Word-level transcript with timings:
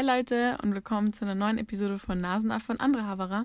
Hi 0.00 0.06
Leute 0.06 0.56
und 0.62 0.72
willkommen 0.72 1.12
zu 1.12 1.26
einer 1.26 1.34
neuen 1.34 1.58
Episode 1.58 1.98
von 1.98 2.18
Nasenaf 2.18 2.62
von 2.62 2.80
Andere 2.80 3.04
Havara. 3.04 3.44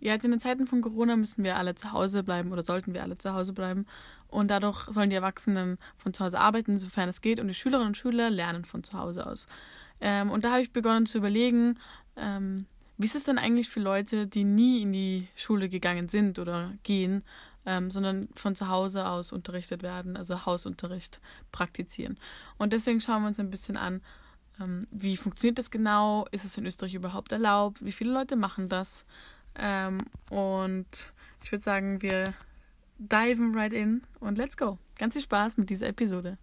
Ja, 0.00 0.12
jetzt 0.12 0.26
in 0.26 0.32
den 0.32 0.38
Zeiten 0.38 0.66
von 0.66 0.82
Corona 0.82 1.16
müssen 1.16 1.44
wir 1.44 1.56
alle 1.56 1.76
zu 1.76 1.92
Hause 1.92 2.22
bleiben 2.22 2.52
oder 2.52 2.62
sollten 2.62 2.92
wir 2.92 3.02
alle 3.02 3.16
zu 3.16 3.32
Hause 3.32 3.54
bleiben. 3.54 3.86
Und 4.26 4.50
dadurch 4.50 4.84
sollen 4.90 5.08
die 5.08 5.16
Erwachsenen 5.16 5.78
von 5.96 6.12
zu 6.12 6.22
Hause 6.22 6.40
arbeiten, 6.40 6.78
sofern 6.78 7.08
es 7.08 7.22
geht. 7.22 7.40
Und 7.40 7.48
die 7.48 7.54
Schülerinnen 7.54 7.88
und 7.88 7.96
Schüler 7.96 8.28
lernen 8.28 8.66
von 8.66 8.84
zu 8.84 8.98
Hause 8.98 9.26
aus. 9.26 9.46
Ähm, 10.02 10.30
und 10.30 10.44
da 10.44 10.50
habe 10.50 10.60
ich 10.60 10.74
begonnen 10.74 11.06
zu 11.06 11.16
überlegen, 11.16 11.78
ähm, 12.16 12.66
wie 12.98 13.06
ist 13.06 13.16
es 13.16 13.24
denn 13.24 13.38
eigentlich 13.38 13.70
für 13.70 13.80
Leute, 13.80 14.26
die 14.26 14.44
nie 14.44 14.82
in 14.82 14.92
die 14.92 15.26
Schule 15.36 15.70
gegangen 15.70 16.10
sind 16.10 16.38
oder 16.38 16.70
gehen, 16.82 17.22
ähm, 17.64 17.90
sondern 17.90 18.28
von 18.34 18.54
zu 18.54 18.68
Hause 18.68 19.08
aus 19.08 19.32
unterrichtet 19.32 19.82
werden, 19.82 20.18
also 20.18 20.44
Hausunterricht 20.44 21.18
praktizieren. 21.50 22.18
Und 22.58 22.74
deswegen 22.74 23.00
schauen 23.00 23.22
wir 23.22 23.28
uns 23.28 23.40
ein 23.40 23.48
bisschen 23.48 23.78
an, 23.78 24.02
wie 24.90 25.16
funktioniert 25.16 25.58
das 25.58 25.70
genau? 25.70 26.26
Ist 26.32 26.44
es 26.44 26.56
in 26.56 26.66
Österreich 26.66 26.94
überhaupt 26.94 27.32
erlaubt? 27.32 27.84
Wie 27.84 27.92
viele 27.92 28.12
Leute 28.12 28.36
machen 28.36 28.68
das? 28.68 29.06
Ähm, 29.54 30.04
und 30.30 31.12
ich 31.42 31.52
würde 31.52 31.62
sagen, 31.62 32.02
wir 32.02 32.34
diven 32.98 33.54
right 33.54 33.72
in 33.72 34.02
und 34.20 34.38
let's 34.38 34.56
go. 34.56 34.78
Ganz 34.98 35.14
viel 35.14 35.22
Spaß 35.22 35.56
mit 35.56 35.70
dieser 35.70 35.88
Episode. 35.88 36.38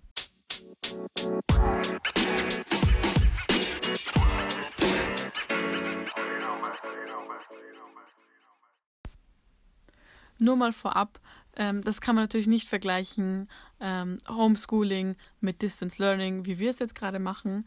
Nur 10.40 10.58
mal 10.58 10.74
vorab, 10.74 11.20
ähm, 11.56 11.84
das 11.84 12.02
kann 12.02 12.16
man 12.16 12.26
natürlich 12.26 12.48
nicht 12.48 12.68
vergleichen, 12.68 13.50
ähm, 13.80 14.20
Homeschooling 14.28 15.16
mit 15.40 15.62
Distance 15.62 16.02
Learning, 16.02 16.46
wie 16.46 16.60
wir 16.60 16.70
es 16.70 16.80
jetzt 16.80 16.96
gerade 16.96 17.20
machen. 17.20 17.66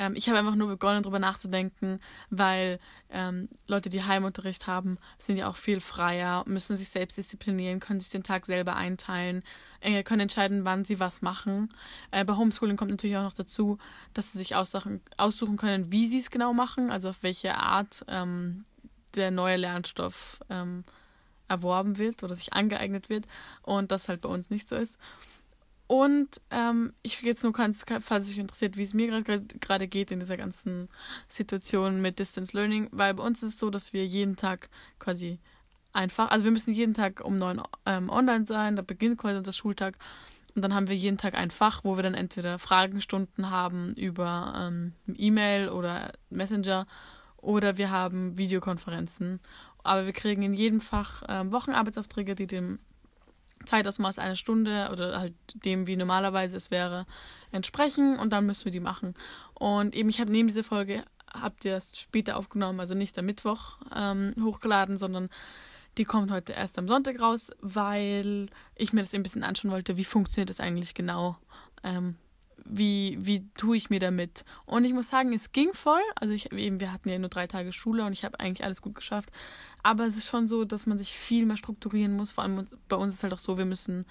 Ähm, 0.00 0.14
ich 0.16 0.28
habe 0.28 0.38
einfach 0.38 0.54
nur 0.54 0.68
begonnen, 0.68 1.02
darüber 1.02 1.18
nachzudenken, 1.18 2.00
weil 2.30 2.80
ähm, 3.10 3.48
Leute, 3.68 3.90
die 3.90 4.02
Heimunterricht 4.02 4.66
haben, 4.66 4.96
sind 5.18 5.36
ja 5.36 5.46
auch 5.46 5.56
viel 5.56 5.78
freier, 5.78 6.42
müssen 6.46 6.74
sich 6.74 6.88
selbst 6.88 7.18
disziplinieren, 7.18 7.80
können 7.80 8.00
sich 8.00 8.08
den 8.08 8.22
Tag 8.22 8.46
selber 8.46 8.76
einteilen, 8.76 9.44
äh, 9.80 10.02
können 10.02 10.22
entscheiden, 10.22 10.64
wann 10.64 10.86
sie 10.86 10.98
was 11.00 11.20
machen. 11.20 11.72
Äh, 12.12 12.24
bei 12.24 12.34
Homeschooling 12.34 12.78
kommt 12.78 12.90
natürlich 12.90 13.18
auch 13.18 13.24
noch 13.24 13.34
dazu, 13.34 13.76
dass 14.14 14.32
sie 14.32 14.38
sich 14.38 14.56
aussuchen, 14.56 15.02
aussuchen 15.18 15.58
können, 15.58 15.92
wie 15.92 16.06
sie 16.06 16.18
es 16.18 16.30
genau 16.30 16.54
machen, 16.54 16.90
also 16.90 17.10
auf 17.10 17.22
welche 17.22 17.56
Art 17.56 18.02
ähm, 18.08 18.64
der 19.16 19.30
neue 19.30 19.56
Lernstoff 19.56 20.40
ähm, 20.48 20.84
erworben 21.46 21.98
wird 21.98 22.22
oder 22.22 22.34
sich 22.34 22.54
angeeignet 22.54 23.10
wird 23.10 23.26
und 23.62 23.90
das 23.90 24.08
halt 24.08 24.22
bei 24.22 24.30
uns 24.30 24.48
nicht 24.48 24.66
so 24.66 24.76
ist. 24.76 24.98
Und 25.90 26.40
ähm, 26.52 26.92
ich 27.02 27.20
jetzt 27.20 27.42
nur 27.42 27.52
ganz, 27.52 27.84
falls 27.98 28.30
euch 28.30 28.38
interessiert, 28.38 28.76
wie 28.76 28.84
es 28.84 28.94
mir 28.94 29.08
gerade 29.60 29.88
geht 29.88 30.12
in 30.12 30.20
dieser 30.20 30.36
ganzen 30.36 30.88
Situation 31.26 32.00
mit 32.00 32.20
Distance 32.20 32.56
Learning, 32.56 32.88
weil 32.92 33.12
bei 33.14 33.24
uns 33.24 33.42
ist 33.42 33.54
es 33.54 33.58
so, 33.58 33.70
dass 33.70 33.92
wir 33.92 34.06
jeden 34.06 34.36
Tag 34.36 34.68
quasi 35.00 35.40
einfach, 35.92 36.30
also 36.30 36.44
wir 36.44 36.52
müssen 36.52 36.74
jeden 36.74 36.94
Tag 36.94 37.24
um 37.24 37.38
neun 37.38 37.60
ähm, 37.86 38.08
online 38.08 38.46
sein, 38.46 38.76
da 38.76 38.82
beginnt 38.82 39.18
quasi 39.18 39.38
unser 39.38 39.52
Schultag 39.52 39.98
und 40.54 40.62
dann 40.62 40.74
haben 40.74 40.86
wir 40.86 40.94
jeden 40.94 41.18
Tag 41.18 41.34
ein 41.34 41.50
Fach, 41.50 41.82
wo 41.82 41.96
wir 41.96 42.04
dann 42.04 42.14
entweder 42.14 42.60
Fragenstunden 42.60 43.50
haben 43.50 43.92
über 43.94 44.54
ähm, 44.56 44.92
E-Mail 45.12 45.70
oder 45.70 46.12
Messenger 46.28 46.86
oder 47.36 47.78
wir 47.78 47.90
haben 47.90 48.38
Videokonferenzen. 48.38 49.40
Aber 49.82 50.06
wir 50.06 50.12
kriegen 50.12 50.42
in 50.42 50.54
jedem 50.54 50.78
Fach 50.78 51.24
ähm, 51.28 51.50
Wochenarbeitsaufträge, 51.50 52.36
die 52.36 52.46
dem 52.46 52.78
Zeitausmaß 53.66 54.18
einer 54.18 54.36
Stunde 54.36 54.88
oder 54.92 55.20
halt 55.20 55.34
dem, 55.54 55.86
wie 55.86 55.96
normalerweise 55.96 56.56
es 56.56 56.70
wäre, 56.70 57.06
entsprechen 57.52 58.18
und 58.18 58.32
dann 58.32 58.46
müssen 58.46 58.64
wir 58.64 58.72
die 58.72 58.80
machen. 58.80 59.14
Und 59.54 59.94
eben, 59.94 60.08
ich 60.08 60.20
habe 60.20 60.32
neben 60.32 60.48
dieser 60.48 60.64
Folge, 60.64 61.04
habt 61.32 61.64
ihr 61.64 61.76
es 61.76 61.98
später 61.98 62.36
aufgenommen, 62.36 62.80
also 62.80 62.94
nicht 62.94 63.18
am 63.18 63.26
Mittwoch 63.26 63.78
ähm, 63.94 64.34
hochgeladen, 64.42 64.98
sondern 64.98 65.28
die 65.98 66.04
kommt 66.04 66.30
heute 66.30 66.52
erst 66.52 66.78
am 66.78 66.88
Sonntag 66.88 67.20
raus, 67.20 67.50
weil 67.60 68.48
ich 68.76 68.92
mir 68.92 69.02
das 69.02 69.14
ein 69.14 69.22
bisschen 69.22 69.42
anschauen 69.42 69.70
wollte, 69.70 69.96
wie 69.96 70.04
funktioniert 70.04 70.50
das 70.50 70.60
eigentlich 70.60 70.94
genau. 70.94 71.36
Ähm, 71.82 72.16
wie, 72.70 73.18
wie 73.20 73.48
tue 73.56 73.76
ich 73.76 73.90
mir 73.90 74.00
damit? 74.00 74.44
Und 74.64 74.84
ich 74.84 74.92
muss 74.92 75.10
sagen, 75.10 75.32
es 75.32 75.52
ging 75.52 75.72
voll. 75.72 76.00
Also 76.14 76.34
ich 76.34 76.52
eben, 76.52 76.80
wir 76.80 76.92
hatten 76.92 77.08
ja 77.08 77.18
nur 77.18 77.28
drei 77.28 77.46
Tage 77.46 77.72
Schule 77.72 78.04
und 78.04 78.12
ich 78.12 78.24
habe 78.24 78.38
eigentlich 78.38 78.64
alles 78.64 78.82
gut 78.82 78.94
geschafft. 78.94 79.30
Aber 79.82 80.06
es 80.06 80.16
ist 80.16 80.26
schon 80.26 80.48
so, 80.48 80.64
dass 80.64 80.86
man 80.86 80.98
sich 80.98 81.12
viel 81.12 81.46
mehr 81.46 81.56
strukturieren 81.56 82.16
muss. 82.16 82.32
Vor 82.32 82.44
allem 82.44 82.66
bei 82.88 82.96
uns 82.96 83.12
ist 83.12 83.18
es 83.18 83.22
halt 83.22 83.32
auch 83.32 83.38
so, 83.38 83.58
wir 83.58 83.64
müssen 83.64 84.06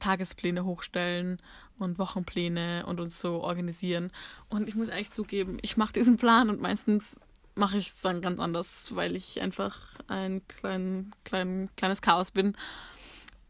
Tagespläne 0.00 0.64
hochstellen 0.64 1.40
und 1.78 1.98
Wochenpläne 1.98 2.84
und 2.86 3.00
uns 3.00 3.20
so 3.20 3.42
organisieren. 3.42 4.12
Und 4.48 4.68
ich 4.68 4.74
muss 4.74 4.88
echt 4.88 5.14
zugeben, 5.14 5.58
ich 5.62 5.76
mache 5.76 5.94
diesen 5.94 6.16
Plan 6.16 6.50
und 6.50 6.60
meistens 6.60 7.24
mache 7.54 7.78
ich 7.78 7.88
es 7.88 8.00
dann 8.00 8.20
ganz 8.20 8.40
anders, 8.40 8.94
weil 8.94 9.16
ich 9.16 9.40
einfach 9.40 9.78
ein 10.08 10.46
klein, 10.48 11.12
klein, 11.24 11.70
kleines 11.76 12.02
Chaos 12.02 12.30
bin. 12.32 12.56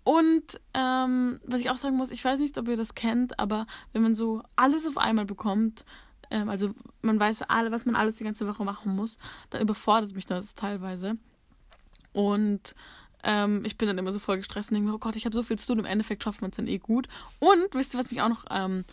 Und 0.04 0.60
ähm, 0.74 1.40
was 1.44 1.60
ich 1.60 1.70
auch 1.70 1.78
sagen 1.78 1.96
muss, 1.96 2.10
ich 2.10 2.24
weiß 2.24 2.38
nicht, 2.38 2.56
ob 2.58 2.68
ihr 2.68 2.76
das 2.76 2.94
kennt, 2.94 3.38
aber 3.40 3.66
wenn 3.92 4.02
man 4.02 4.14
so 4.14 4.42
alles 4.54 4.86
auf 4.86 4.98
einmal 4.98 5.24
bekommt, 5.24 5.84
ähm, 6.30 6.50
also 6.50 6.74
man 7.00 7.18
weiß 7.18 7.42
alle, 7.42 7.70
was 7.72 7.86
man 7.86 7.96
alles 7.96 8.16
die 8.16 8.24
ganze 8.24 8.46
Woche 8.46 8.64
machen 8.64 8.94
muss, 8.94 9.18
dann 9.48 9.62
überfordert 9.62 10.14
mich 10.14 10.26
das 10.26 10.54
teilweise. 10.54 11.16
Und 12.12 12.74
ähm, 13.22 13.62
ich 13.64 13.78
bin 13.78 13.88
dann 13.88 13.96
immer 13.96 14.12
so 14.12 14.18
voll 14.18 14.36
gestresst 14.36 14.70
und 14.70 14.74
denke 14.74 14.90
mir, 14.90 14.94
oh 14.94 14.98
Gott, 14.98 15.16
ich 15.16 15.24
habe 15.24 15.34
so 15.34 15.42
viel 15.42 15.58
zu 15.58 15.68
tun, 15.68 15.78
im 15.78 15.86
Endeffekt 15.86 16.22
schafft 16.22 16.42
man 16.42 16.50
es 16.50 16.58
dann 16.58 16.68
eh 16.68 16.78
gut. 16.78 17.08
Und 17.38 17.74
wisst 17.74 17.94
ihr, 17.94 17.98
was 17.98 18.10
mich 18.10 18.20
auch 18.20 18.28
noch 18.28 18.44
ähm, 18.50 18.84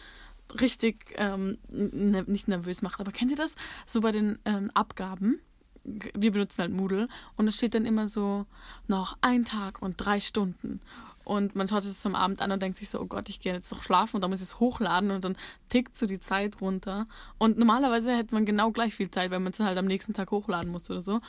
richtig 0.59 1.13
ne, 1.17 2.23
nicht 2.27 2.47
nervös 2.47 2.81
macht, 2.81 3.01
aber 3.01 3.11
kennt 3.11 3.31
ihr 3.31 3.37
das? 3.37 3.55
So 3.85 3.99
bei 3.99 4.13
den 4.13 4.39
ähm, 4.45 4.71
Abgaben 4.73 5.41
wir 5.83 6.31
benutzen 6.31 6.61
halt 6.61 6.71
Moodle 6.71 7.07
und 7.37 7.47
es 7.47 7.55
steht 7.55 7.73
dann 7.73 7.85
immer 7.85 8.07
so 8.07 8.45
noch 8.87 9.17
ein 9.21 9.45
Tag 9.45 9.81
und 9.81 9.95
drei 9.97 10.19
Stunden. 10.19 10.79
Und 11.23 11.55
man 11.55 11.67
schaut 11.67 11.85
es 11.85 11.99
zum 11.99 12.15
Abend 12.15 12.41
an 12.41 12.51
und 12.51 12.61
denkt 12.61 12.77
sich 12.77 12.89
so, 12.89 12.99
oh 12.99 13.05
Gott, 13.05 13.29
ich 13.29 13.39
gehe 13.39 13.53
jetzt 13.53 13.71
noch 13.71 13.83
schlafen 13.83 14.17
und 14.17 14.21
dann 14.21 14.31
muss 14.31 14.41
ich 14.41 14.47
es 14.47 14.59
hochladen 14.59 15.11
und 15.11 15.23
dann 15.23 15.37
tickt 15.69 15.95
so 15.95 16.05
die 16.05 16.19
Zeit 16.19 16.61
runter. 16.61 17.07
Und 17.37 17.57
normalerweise 17.57 18.15
hätte 18.15 18.33
man 18.33 18.45
genau 18.45 18.71
gleich 18.71 18.95
viel 18.95 19.11
Zeit, 19.11 19.31
wenn 19.31 19.43
man 19.43 19.53
es 19.53 19.59
halt 19.59 19.77
am 19.77 19.85
nächsten 19.85 20.13
Tag 20.13 20.31
hochladen 20.31 20.71
muss 20.71 20.89
oder 20.89 21.01
so. 21.01 21.21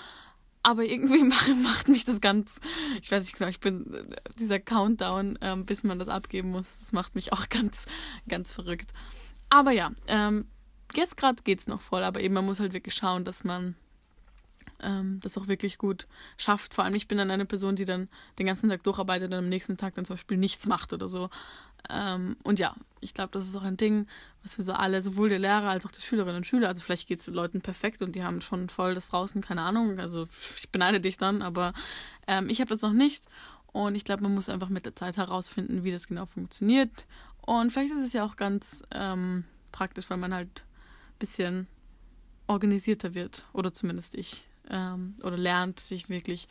Aber 0.63 0.84
irgendwie 0.84 1.25
macht 1.63 1.89
mich 1.89 2.05
das 2.05 2.21
ganz, 2.21 2.61
ich 3.03 3.11
weiß 3.11 3.25
nicht 3.25 3.37
genau, 3.37 3.51
ich 3.51 3.61
bin 3.61 4.17
dieser 4.39 4.61
Countdown, 4.61 5.39
ähm, 5.41 5.67
bis 5.67 5.83
man 5.83 5.99
das 5.99 6.09
abgeben 6.09 6.51
muss, 6.51 6.79
das 6.79 6.93
macht 6.93 7.15
mich 7.15 7.33
auch 7.33 7.49
ganz, 7.51 7.87
ganz 8.29 8.53
verrückt. 8.53 8.93
Aber 9.51 9.73
ja, 9.73 9.93
ähm, 10.07 10.47
jetzt 10.95 11.17
gerade 11.17 11.43
geht 11.43 11.61
es 11.61 11.67
noch 11.67 11.83
voll, 11.83 12.03
aber 12.03 12.21
eben 12.21 12.34
man 12.34 12.47
muss 12.47 12.61
halt 12.61 12.73
wirklich 12.73 12.95
schauen, 12.95 13.25
dass 13.25 13.45
man 13.45 13.77
ähm, 14.82 15.20
das 15.22 15.38
auch 15.38 15.48
wirklich 15.48 15.78
gut 15.78 16.06
schafft. 16.37 16.75
Vor 16.75 16.84
allem, 16.84 16.94
ich 16.94 17.09
bin 17.09 17.19
dann 17.19 17.31
eine 17.31 17.47
Person, 17.47 17.76
die 17.76 17.84
dann 17.84 18.09
den 18.38 18.47
ganzen 18.47 18.70
Tag 18.70 18.82
durcharbeitet 18.82 19.32
und 19.32 19.38
am 19.38 19.48
nächsten 19.48 19.76
Tag 19.76 19.94
dann 19.94 20.04
zum 20.04 20.16
Beispiel 20.16 20.37
nichts 20.37 20.66
macht 20.66 20.93
oder 20.93 21.09
so. 21.09 21.31
Ähm, 21.88 22.37
und 22.44 22.59
ja, 22.59 22.75
ich 23.00 23.15
glaube, 23.15 23.31
das 23.32 23.48
ist 23.48 23.56
auch 23.56 23.62
ein 23.62 23.76
Ding, 23.76 24.06
was 24.42 24.54
für 24.54 24.62
so 24.62 24.72
alle, 24.72 25.03
sowohl 25.03 25.28
die 25.28 25.37
Lehrer 25.37 25.69
als 25.69 25.84
auch 25.87 25.91
die 25.91 26.00
Schülerinnen 26.00 26.37
und 26.37 26.47
Schüler, 26.47 26.69
also 26.69 26.82
vielleicht 26.82 27.09
geht 27.09 27.21
es 27.21 27.26
Leuten 27.26 27.60
perfekt 27.60 28.03
und 28.03 28.15
die 28.15 28.22
haben 28.22 28.41
schon 28.41 28.69
voll 28.69 28.94
das 28.94 29.09
draußen, 29.09 29.41
keine 29.42 29.62
Ahnung. 29.62 29.98
Also 29.98 30.28
ich 30.59 30.71
beneide 30.71 31.00
dich 31.00 31.16
dann, 31.16 31.42
aber 31.42 31.72
ähm, 32.26 32.48
ich 32.48 32.60
habe 32.60 32.69
das 32.69 32.82
noch 32.82 32.92
nicht. 32.92 33.25
Und 33.72 33.94
ich 33.94 34.04
glaube, 34.04 34.22
man 34.22 34.34
muss 34.34 34.50
einfach 34.50 34.69
mit 34.69 34.84
der 34.84 34.94
Zeit 34.94 35.16
herausfinden, 35.16 35.82
wie 35.82 35.92
das 35.92 36.06
genau 36.06 36.26
funktioniert. 36.26 37.06
Und 37.47 37.72
vielleicht 37.72 37.92
ist 37.92 38.04
es 38.04 38.12
ja 38.12 38.25
auch 38.25 38.37
ganz 38.37 38.84
ähm, 38.92 39.44
praktisch, 39.72 40.10
weil 40.10 40.19
man 40.19 40.34
halt 40.34 40.65
ein 41.15 41.19
bisschen 41.19 41.66
organisierter 42.47 43.15
wird. 43.15 43.47
Oder 43.53 43.72
zumindest 43.72 44.15
ich 44.15 44.47
ähm, 44.71 45.17
oder 45.23 45.37
lernt, 45.37 45.81
sich 45.81 46.09
wirklich 46.09 46.49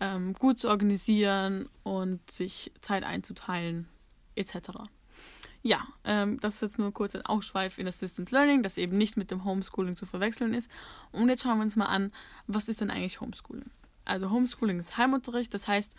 ähm, 0.00 0.34
gut 0.34 0.58
zu 0.58 0.68
organisieren 0.68 1.68
und 1.82 2.30
sich 2.30 2.72
Zeit 2.80 3.04
einzuteilen, 3.04 3.88
etc. 4.34 4.70
Ja, 5.62 5.86
ähm, 6.04 6.38
das 6.40 6.56
ist 6.56 6.62
jetzt 6.62 6.78
nur 6.78 6.92
kurz 6.92 7.14
ein 7.14 7.26
Ausschweif 7.26 7.78
in 7.78 7.86
das 7.86 7.98
Distance 7.98 8.32
Learning, 8.32 8.62
das 8.62 8.78
eben 8.78 8.96
nicht 8.96 9.16
mit 9.16 9.30
dem 9.30 9.44
Homeschooling 9.44 9.96
zu 9.96 10.06
verwechseln 10.06 10.54
ist. 10.54 10.70
Und 11.12 11.28
jetzt 11.28 11.42
schauen 11.42 11.58
wir 11.58 11.64
uns 11.64 11.76
mal 11.76 11.86
an, 11.86 12.12
was 12.46 12.68
ist 12.68 12.80
denn 12.80 12.90
eigentlich 12.90 13.20
Homeschooling? 13.20 13.70
Also 14.04 14.30
Homeschooling 14.30 14.78
ist 14.78 14.96
Heimunterricht, 14.96 15.52
das 15.52 15.66
heißt, 15.66 15.96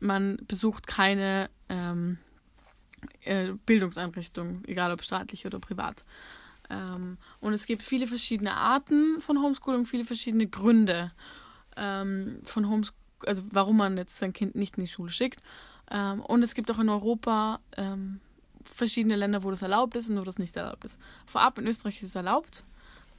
man 0.00 0.38
besucht 0.46 0.86
keine 0.86 1.50
ähm, 1.68 2.18
äh, 3.22 3.52
Bildungseinrichtung, 3.66 4.62
egal 4.66 4.92
ob 4.92 5.02
staatlich 5.02 5.46
oder 5.46 5.58
privat. 5.58 6.04
Ähm, 6.70 7.18
und 7.40 7.52
es 7.52 7.66
gibt 7.66 7.82
viele 7.82 8.06
verschiedene 8.06 8.54
Arten 8.54 9.20
von 9.20 9.40
Homeschooling, 9.40 9.86
viele 9.86 10.04
verschiedene 10.04 10.46
Gründe 10.46 11.12
ähm, 11.76 12.40
von 12.44 12.68
Homeschooling, 12.68 12.98
also 13.26 13.42
warum 13.50 13.78
man 13.78 13.96
jetzt 13.96 14.18
sein 14.18 14.32
Kind 14.32 14.54
nicht 14.54 14.76
in 14.76 14.84
die 14.84 14.90
Schule 14.90 15.10
schickt. 15.10 15.40
Ähm, 15.90 16.20
und 16.20 16.42
es 16.42 16.54
gibt 16.54 16.70
auch 16.70 16.78
in 16.78 16.88
Europa 16.88 17.60
ähm, 17.76 18.20
verschiedene 18.62 19.16
Länder, 19.16 19.42
wo 19.42 19.50
das 19.50 19.62
erlaubt 19.62 19.96
ist 19.96 20.10
und 20.10 20.18
wo 20.18 20.24
das 20.24 20.38
nicht 20.38 20.56
erlaubt 20.56 20.84
ist. 20.84 20.98
Vorab 21.26 21.58
in 21.58 21.66
Österreich 21.66 22.02
ist 22.02 22.10
es 22.10 22.14
erlaubt. 22.14 22.64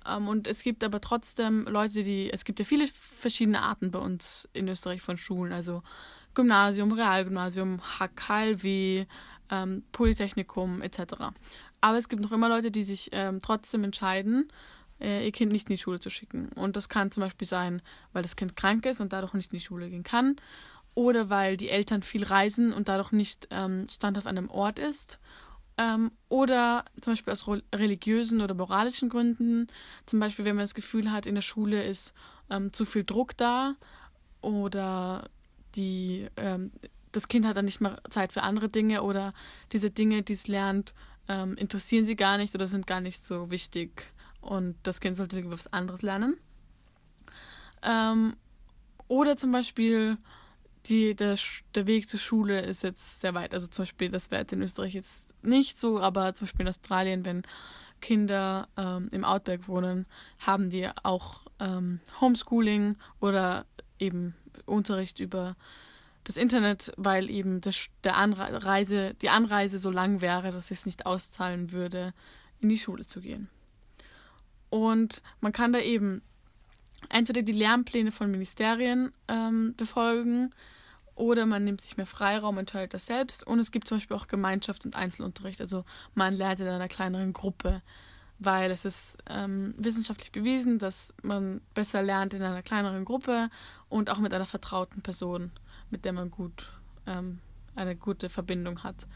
Ähm, 0.05 0.27
und 0.27 0.47
es 0.47 0.63
gibt 0.63 0.83
aber 0.83 1.01
trotzdem 1.01 1.65
Leute, 1.67 2.03
die, 2.03 2.31
es 2.31 2.45
gibt 2.45 2.59
ja 2.59 2.65
viele 2.65 2.87
verschiedene 2.87 3.61
Arten 3.61 3.91
bei 3.91 3.99
uns 3.99 4.47
in 4.53 4.67
Österreich 4.67 5.01
von 5.01 5.17
Schulen, 5.17 5.51
also 5.51 5.83
Gymnasium, 6.33 6.91
Realgymnasium, 6.91 7.81
HKLW, 7.99 9.05
ähm, 9.49 9.83
Polytechnikum 9.91 10.81
etc. 10.81 11.15
Aber 11.81 11.97
es 11.97 12.09
gibt 12.09 12.21
noch 12.21 12.31
immer 12.31 12.49
Leute, 12.49 12.71
die 12.71 12.83
sich 12.83 13.09
ähm, 13.11 13.39
trotzdem 13.41 13.83
entscheiden, 13.83 14.51
äh, 14.99 15.25
ihr 15.25 15.31
Kind 15.31 15.51
nicht 15.51 15.69
in 15.69 15.75
die 15.75 15.81
Schule 15.81 15.99
zu 15.99 16.09
schicken. 16.09 16.49
Und 16.55 16.75
das 16.75 16.89
kann 16.89 17.11
zum 17.11 17.21
Beispiel 17.21 17.47
sein, 17.47 17.81
weil 18.13 18.21
das 18.21 18.35
Kind 18.35 18.55
krank 18.55 18.85
ist 18.85 19.01
und 19.01 19.13
dadurch 19.13 19.33
nicht 19.33 19.51
in 19.51 19.57
die 19.57 19.63
Schule 19.63 19.89
gehen 19.89 20.03
kann. 20.03 20.35
Oder 20.95 21.29
weil 21.29 21.55
die 21.55 21.69
Eltern 21.69 22.03
viel 22.03 22.23
reisen 22.23 22.73
und 22.73 22.89
dadurch 22.89 23.11
nicht 23.11 23.47
ähm, 23.51 23.87
standhaft 23.89 24.27
an 24.27 24.37
einem 24.37 24.49
Ort 24.49 24.79
ist. 24.79 25.19
Ähm, 25.77 26.11
oder 26.27 26.83
zum 26.99 27.13
Beispiel 27.13 27.31
aus 27.31 27.47
religiösen 27.73 28.41
oder 28.41 28.53
moralischen 28.53 29.07
Gründen. 29.07 29.67
Zum 30.05 30.19
Beispiel, 30.19 30.43
wenn 30.43 30.57
man 30.57 30.63
das 30.63 30.75
Gefühl 30.75 31.11
hat, 31.11 31.25
in 31.25 31.35
der 31.35 31.41
Schule 31.41 31.83
ist 31.83 32.13
ähm, 32.49 32.73
zu 32.73 32.83
viel 32.83 33.05
Druck 33.05 33.37
da 33.37 33.75
oder 34.41 35.29
die, 35.75 36.27
ähm, 36.35 36.71
das 37.11 37.27
Kind 37.27 37.45
hat 37.45 37.57
dann 37.57 37.65
nicht 37.65 37.81
mehr 37.81 37.99
Zeit 38.09 38.33
für 38.33 38.43
andere 38.43 38.69
Dinge 38.69 39.03
oder 39.03 39.33
diese 39.71 39.89
Dinge, 39.89 40.21
die 40.23 40.33
es 40.33 40.47
lernt, 40.47 40.93
ähm, 41.27 41.55
interessieren 41.55 42.05
sie 42.05 42.15
gar 42.15 42.37
nicht 42.37 42.53
oder 42.55 42.67
sind 42.67 42.87
gar 42.87 43.01
nicht 43.01 43.25
so 43.25 43.51
wichtig 43.51 44.07
und 44.41 44.75
das 44.83 44.99
Kind 44.99 45.17
sollte 45.17 45.39
etwas 45.39 45.71
anderes 45.71 46.01
lernen. 46.01 46.37
Ähm, 47.83 48.35
oder 49.07 49.37
zum 49.37 49.51
Beispiel 49.51 50.17
die, 50.85 51.15
der, 51.15 51.37
der 51.75 51.87
Weg 51.87 52.07
zur 52.07 52.19
Schule 52.19 52.61
ist 52.61 52.83
jetzt 52.83 53.21
sehr 53.21 53.33
weit. 53.33 53.53
Also 53.53 53.67
zum 53.67 53.83
Beispiel, 53.83 54.09
das 54.09 54.31
wäre 54.31 54.41
jetzt 54.41 54.53
in 54.53 54.61
Österreich 54.61 54.93
jetzt 54.93 55.25
nicht 55.43 55.79
so, 55.79 55.99
aber 55.99 56.33
zum 56.33 56.47
Beispiel 56.47 56.61
in 56.61 56.69
Australien, 56.69 57.25
wenn 57.25 57.43
Kinder 58.01 58.67
ähm, 58.77 59.09
im 59.11 59.25
Outback 59.25 59.67
wohnen, 59.67 60.05
haben 60.39 60.69
die 60.69 60.87
auch 61.03 61.41
ähm, 61.59 61.99
Homeschooling 62.21 62.97
oder 63.19 63.65
eben 63.99 64.35
Unterricht 64.65 65.19
über 65.19 65.55
das 66.29 66.37
Internet, 66.37 66.93
weil 66.95 67.27
eben 67.27 67.59
das, 67.59 67.89
der 68.03 68.15
Anreise, 68.15 69.15
die 69.15 69.31
Anreise 69.31 69.79
so 69.79 69.89
lang 69.89 70.21
wäre, 70.21 70.51
dass 70.51 70.69
es 70.69 70.85
nicht 70.85 71.07
auszahlen 71.07 71.71
würde, 71.71 72.13
in 72.59 72.69
die 72.69 72.77
Schule 72.77 73.03
zu 73.03 73.19
gehen. 73.19 73.49
Und 74.69 75.23
man 75.41 75.53
kann 75.53 75.73
da 75.73 75.79
eben 75.79 76.21
entweder 77.09 77.41
die 77.41 77.53
Lernpläne 77.53 78.11
von 78.11 78.29
Ministerien 78.29 79.11
ähm, 79.27 79.73
befolgen 79.75 80.53
oder 81.15 81.47
man 81.47 81.63
nimmt 81.63 81.81
sich 81.81 81.97
mehr 81.97 82.05
Freiraum 82.05 82.57
und 82.57 82.69
teilt 82.69 82.93
das 82.93 83.07
selbst. 83.07 83.47
Und 83.47 83.57
es 83.57 83.71
gibt 83.71 83.87
zum 83.87 83.97
Beispiel 83.97 84.15
auch 84.15 84.27
Gemeinschafts- 84.27 84.85
und 84.85 84.95
Einzelunterricht. 84.95 85.61
Also 85.61 85.83
man 86.13 86.35
lernt 86.35 86.59
in 86.59 86.67
einer 86.67 86.89
kleineren 86.89 87.33
Gruppe, 87.33 87.81
weil 88.37 88.69
es 88.69 88.85
ist 88.85 89.17
ähm, 89.27 89.73
wissenschaftlich 89.79 90.31
bewiesen, 90.31 90.77
dass 90.77 91.11
man 91.23 91.61
besser 91.73 92.03
lernt 92.03 92.35
in 92.35 92.43
einer 92.43 92.61
kleineren 92.61 93.03
Gruppe 93.03 93.49
und 93.89 94.11
auch 94.11 94.19
mit 94.19 94.31
einer 94.31 94.45
vertrauten 94.45 95.01
Person, 95.01 95.51
mit 95.89 96.05
der 96.05 96.13
man 96.13 96.31
gut 96.31 96.71
ähm, 97.05 97.39
eine 97.75 97.95
gute 97.95 98.29
Verbindung 98.29 98.83
hat. 98.83 99.07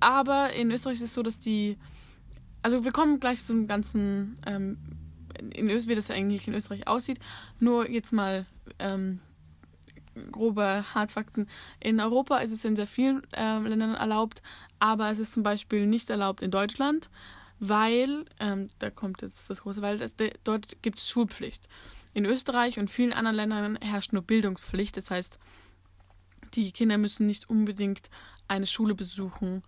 Aber 0.00 0.52
in 0.52 0.70
Österreich 0.70 0.96
ist 0.96 1.02
es 1.02 1.14
so, 1.14 1.22
dass 1.22 1.38
die 1.38 1.78
also 2.62 2.84
wir 2.84 2.92
kommen 2.92 3.20
gleich 3.20 3.44
zum 3.44 3.66
ganzen, 3.66 4.38
ähm, 4.46 4.78
in 5.52 5.68
Österreich, 5.68 5.88
wie 5.88 5.94
das 5.96 6.10
eigentlich 6.10 6.46
in 6.46 6.54
Österreich 6.54 6.86
aussieht. 6.86 7.18
Nur 7.58 7.90
jetzt 7.90 8.12
mal 8.12 8.46
ähm, 8.78 9.20
grobe 10.30 10.84
Hardfakten. 10.94 11.48
In 11.80 12.00
Europa 12.00 12.38
ist 12.38 12.52
es 12.52 12.64
in 12.64 12.76
sehr 12.76 12.86
vielen 12.86 13.22
äh, 13.32 13.58
Ländern 13.58 13.94
erlaubt, 13.94 14.42
aber 14.78 15.10
es 15.10 15.18
ist 15.18 15.32
zum 15.32 15.42
Beispiel 15.42 15.86
nicht 15.86 16.08
erlaubt 16.10 16.40
in 16.40 16.50
Deutschland, 16.50 17.10
weil, 17.64 18.24
ähm, 18.40 18.70
da 18.80 18.90
kommt 18.90 19.22
jetzt 19.22 19.48
das 19.48 19.62
große 19.62 19.82
Weil, 19.82 19.96
das, 19.96 20.16
de, 20.16 20.32
dort 20.42 20.82
gibt 20.82 20.98
es 20.98 21.08
Schulpflicht. 21.08 21.68
In 22.12 22.26
Österreich 22.26 22.80
und 22.80 22.90
vielen 22.90 23.12
anderen 23.12 23.36
Ländern 23.36 23.76
herrscht 23.80 24.12
nur 24.12 24.22
Bildungspflicht. 24.22 24.96
Das 24.96 25.12
heißt, 25.12 25.38
die 26.54 26.72
Kinder 26.72 26.98
müssen 26.98 27.28
nicht 27.28 27.48
unbedingt 27.48 28.10
eine 28.48 28.66
Schule 28.66 28.96
besuchen, 28.96 29.62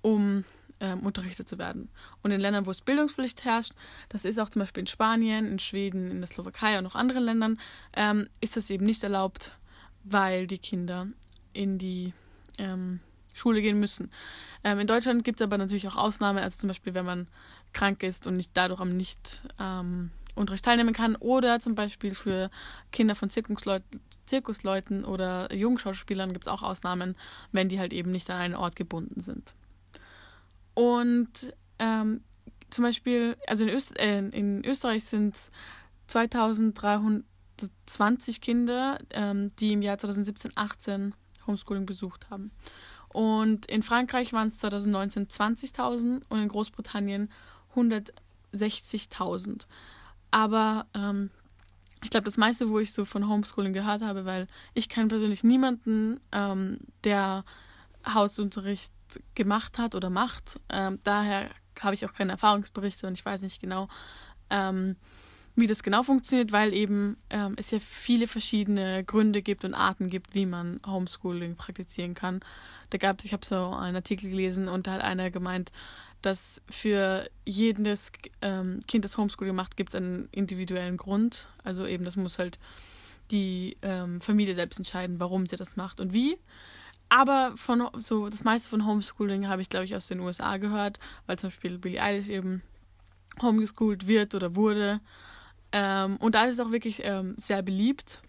um 0.00 0.44
ähm, 0.78 1.00
unterrichtet 1.00 1.48
zu 1.48 1.58
werden. 1.58 1.90
Und 2.22 2.30
in 2.30 2.40
Ländern, 2.40 2.66
wo 2.66 2.70
es 2.70 2.82
Bildungspflicht 2.82 3.44
herrscht, 3.44 3.72
das 4.10 4.24
ist 4.24 4.38
auch 4.38 4.48
zum 4.48 4.60
Beispiel 4.60 4.82
in 4.82 4.86
Spanien, 4.86 5.46
in 5.46 5.58
Schweden, 5.58 6.08
in 6.08 6.20
der 6.20 6.28
Slowakei 6.28 6.78
und 6.78 6.84
noch 6.84 6.94
anderen 6.94 7.24
Ländern, 7.24 7.60
ähm, 7.94 8.28
ist 8.40 8.56
das 8.56 8.70
eben 8.70 8.86
nicht 8.86 9.02
erlaubt, 9.02 9.58
weil 10.04 10.46
die 10.46 10.58
Kinder 10.58 11.08
in 11.52 11.78
die 11.78 12.14
ähm, 12.58 13.00
Schule 13.32 13.62
gehen 13.62 13.80
müssen. 13.80 14.10
Ähm, 14.64 14.78
in 14.78 14.86
Deutschland 14.86 15.24
gibt 15.24 15.40
es 15.40 15.44
aber 15.44 15.58
natürlich 15.58 15.88
auch 15.88 15.96
Ausnahmen, 15.96 16.38
also 16.38 16.58
zum 16.58 16.68
Beispiel, 16.68 16.94
wenn 16.94 17.06
man 17.06 17.28
krank 17.72 18.02
ist 18.02 18.26
und 18.26 18.36
nicht 18.36 18.50
dadurch 18.54 18.80
am 18.80 18.96
nicht 18.96 19.42
ähm, 19.58 20.10
Unterricht 20.34 20.64
teilnehmen 20.64 20.92
kann 20.92 21.16
oder 21.16 21.60
zum 21.60 21.74
Beispiel 21.74 22.14
für 22.14 22.50
Kinder 22.92 23.14
von 23.14 23.30
Zirkusleut 23.30 23.82
Zirkusleuten 24.26 25.04
oder 25.04 25.52
Jungschauspielern 25.52 26.32
gibt 26.32 26.46
es 26.46 26.52
auch 26.52 26.62
Ausnahmen, 26.62 27.16
wenn 27.50 27.68
die 27.68 27.80
halt 27.80 27.92
eben 27.92 28.12
nicht 28.12 28.30
an 28.30 28.36
einen 28.36 28.54
Ort 28.54 28.76
gebunden 28.76 29.20
sind. 29.20 29.54
Und 30.74 31.52
ähm, 31.80 32.22
zum 32.70 32.84
Beispiel, 32.84 33.36
also 33.48 33.64
in, 33.64 33.70
Öst 33.70 33.98
äh, 33.98 34.18
in 34.18 34.64
Österreich 34.64 35.02
sind 35.04 35.34
es 35.34 35.50
2320 36.06 38.40
Kinder, 38.40 39.00
ähm, 39.10 39.50
die 39.56 39.72
im 39.72 39.82
Jahr 39.82 39.98
2017, 39.98 40.52
18 40.54 41.12
Homeschooling 41.46 41.86
besucht 41.86 42.30
haben. 42.30 42.52
Und 43.12 43.66
in 43.66 43.82
Frankreich 43.82 44.32
waren 44.32 44.48
es 44.48 44.58
2019 44.58 45.28
20.000 45.28 46.22
und 46.28 46.38
in 46.40 46.48
Großbritannien 46.48 47.30
160.000. 47.74 49.66
Aber 50.30 50.86
ähm, 50.94 51.30
ich 52.02 52.10
glaube, 52.10 52.24
das 52.24 52.36
meiste, 52.36 52.70
wo 52.70 52.78
ich 52.78 52.92
so 52.92 53.04
von 53.04 53.28
Homeschooling 53.28 53.72
gehört 53.72 54.02
habe, 54.02 54.24
weil 54.24 54.46
ich 54.74 54.88
kenne 54.88 55.08
persönlich 55.08 55.44
niemanden, 55.44 56.20
ähm, 56.32 56.78
der 57.04 57.44
Hausunterricht 58.06 58.92
gemacht 59.34 59.78
hat 59.78 59.94
oder 59.94 60.08
macht. 60.08 60.60
Ähm, 60.68 61.00
daher 61.02 61.50
habe 61.80 61.94
ich 61.94 62.06
auch 62.06 62.12
keine 62.12 62.32
Erfahrungsberichte 62.32 63.06
und 63.06 63.14
ich 63.14 63.24
weiß 63.24 63.42
nicht 63.42 63.60
genau, 63.60 63.88
ähm, 64.50 64.96
wie 65.56 65.66
das 65.66 65.82
genau 65.82 66.02
funktioniert, 66.02 66.52
weil 66.52 66.72
eben 66.72 67.16
ähm, 67.28 67.54
es 67.56 67.70
ja 67.70 67.78
viele 67.80 68.26
verschiedene 68.26 69.04
Gründe 69.04 69.42
gibt 69.42 69.64
und 69.64 69.74
Arten 69.74 70.08
gibt, 70.08 70.34
wie 70.34 70.46
man 70.46 70.80
Homeschooling 70.86 71.56
praktizieren 71.56 72.14
kann. 72.14 72.40
Da 72.90 72.98
gab 72.98 73.18
es, 73.18 73.24
ich 73.24 73.32
habe 73.32 73.44
so 73.44 73.70
einen 73.70 73.96
Artikel 73.96 74.30
gelesen 74.30 74.68
und 74.68 74.86
da 74.86 74.92
hat 74.92 75.02
einer 75.02 75.30
gemeint, 75.30 75.72
dass 76.22 76.60
für 76.68 77.28
jedes 77.44 78.12
ähm, 78.42 78.80
Kind, 78.86 79.04
das 79.04 79.16
Homeschooling 79.16 79.54
macht, 79.54 79.76
gibt 79.76 79.90
es 79.90 79.94
einen 79.94 80.28
individuellen 80.32 80.96
Grund. 80.96 81.48
Also 81.64 81.86
eben, 81.86 82.04
das 82.04 82.16
muss 82.16 82.38
halt 82.38 82.58
die 83.30 83.76
ähm, 83.82 84.20
Familie 84.20 84.54
selbst 84.54 84.78
entscheiden, 84.78 85.20
warum 85.20 85.46
sie 85.46 85.56
das 85.56 85.76
macht 85.76 86.00
und 86.00 86.12
wie. 86.12 86.36
Aber 87.08 87.52
von 87.56 87.88
so 87.96 88.28
das 88.28 88.44
meiste 88.44 88.70
von 88.70 88.86
Homeschooling 88.86 89.48
habe 89.48 89.62
ich, 89.62 89.68
glaube 89.68 89.84
ich, 89.84 89.96
aus 89.96 90.08
den 90.08 90.20
USA 90.20 90.58
gehört, 90.58 91.00
weil 91.26 91.38
zum 91.38 91.50
Beispiel 91.50 91.78
Billie 91.78 92.02
Eilish 92.02 92.28
eben 92.28 92.62
homeschooled 93.40 94.06
wird 94.06 94.34
oder 94.34 94.54
wurde. 94.54 95.00
Ähm, 95.72 96.16
und 96.18 96.34
da 96.34 96.46
ist 96.46 96.54
es 96.54 96.60
auch 96.60 96.72
wirklich 96.72 97.02
ähm, 97.04 97.34
sehr 97.36 97.60
beliebt. 97.62 98.22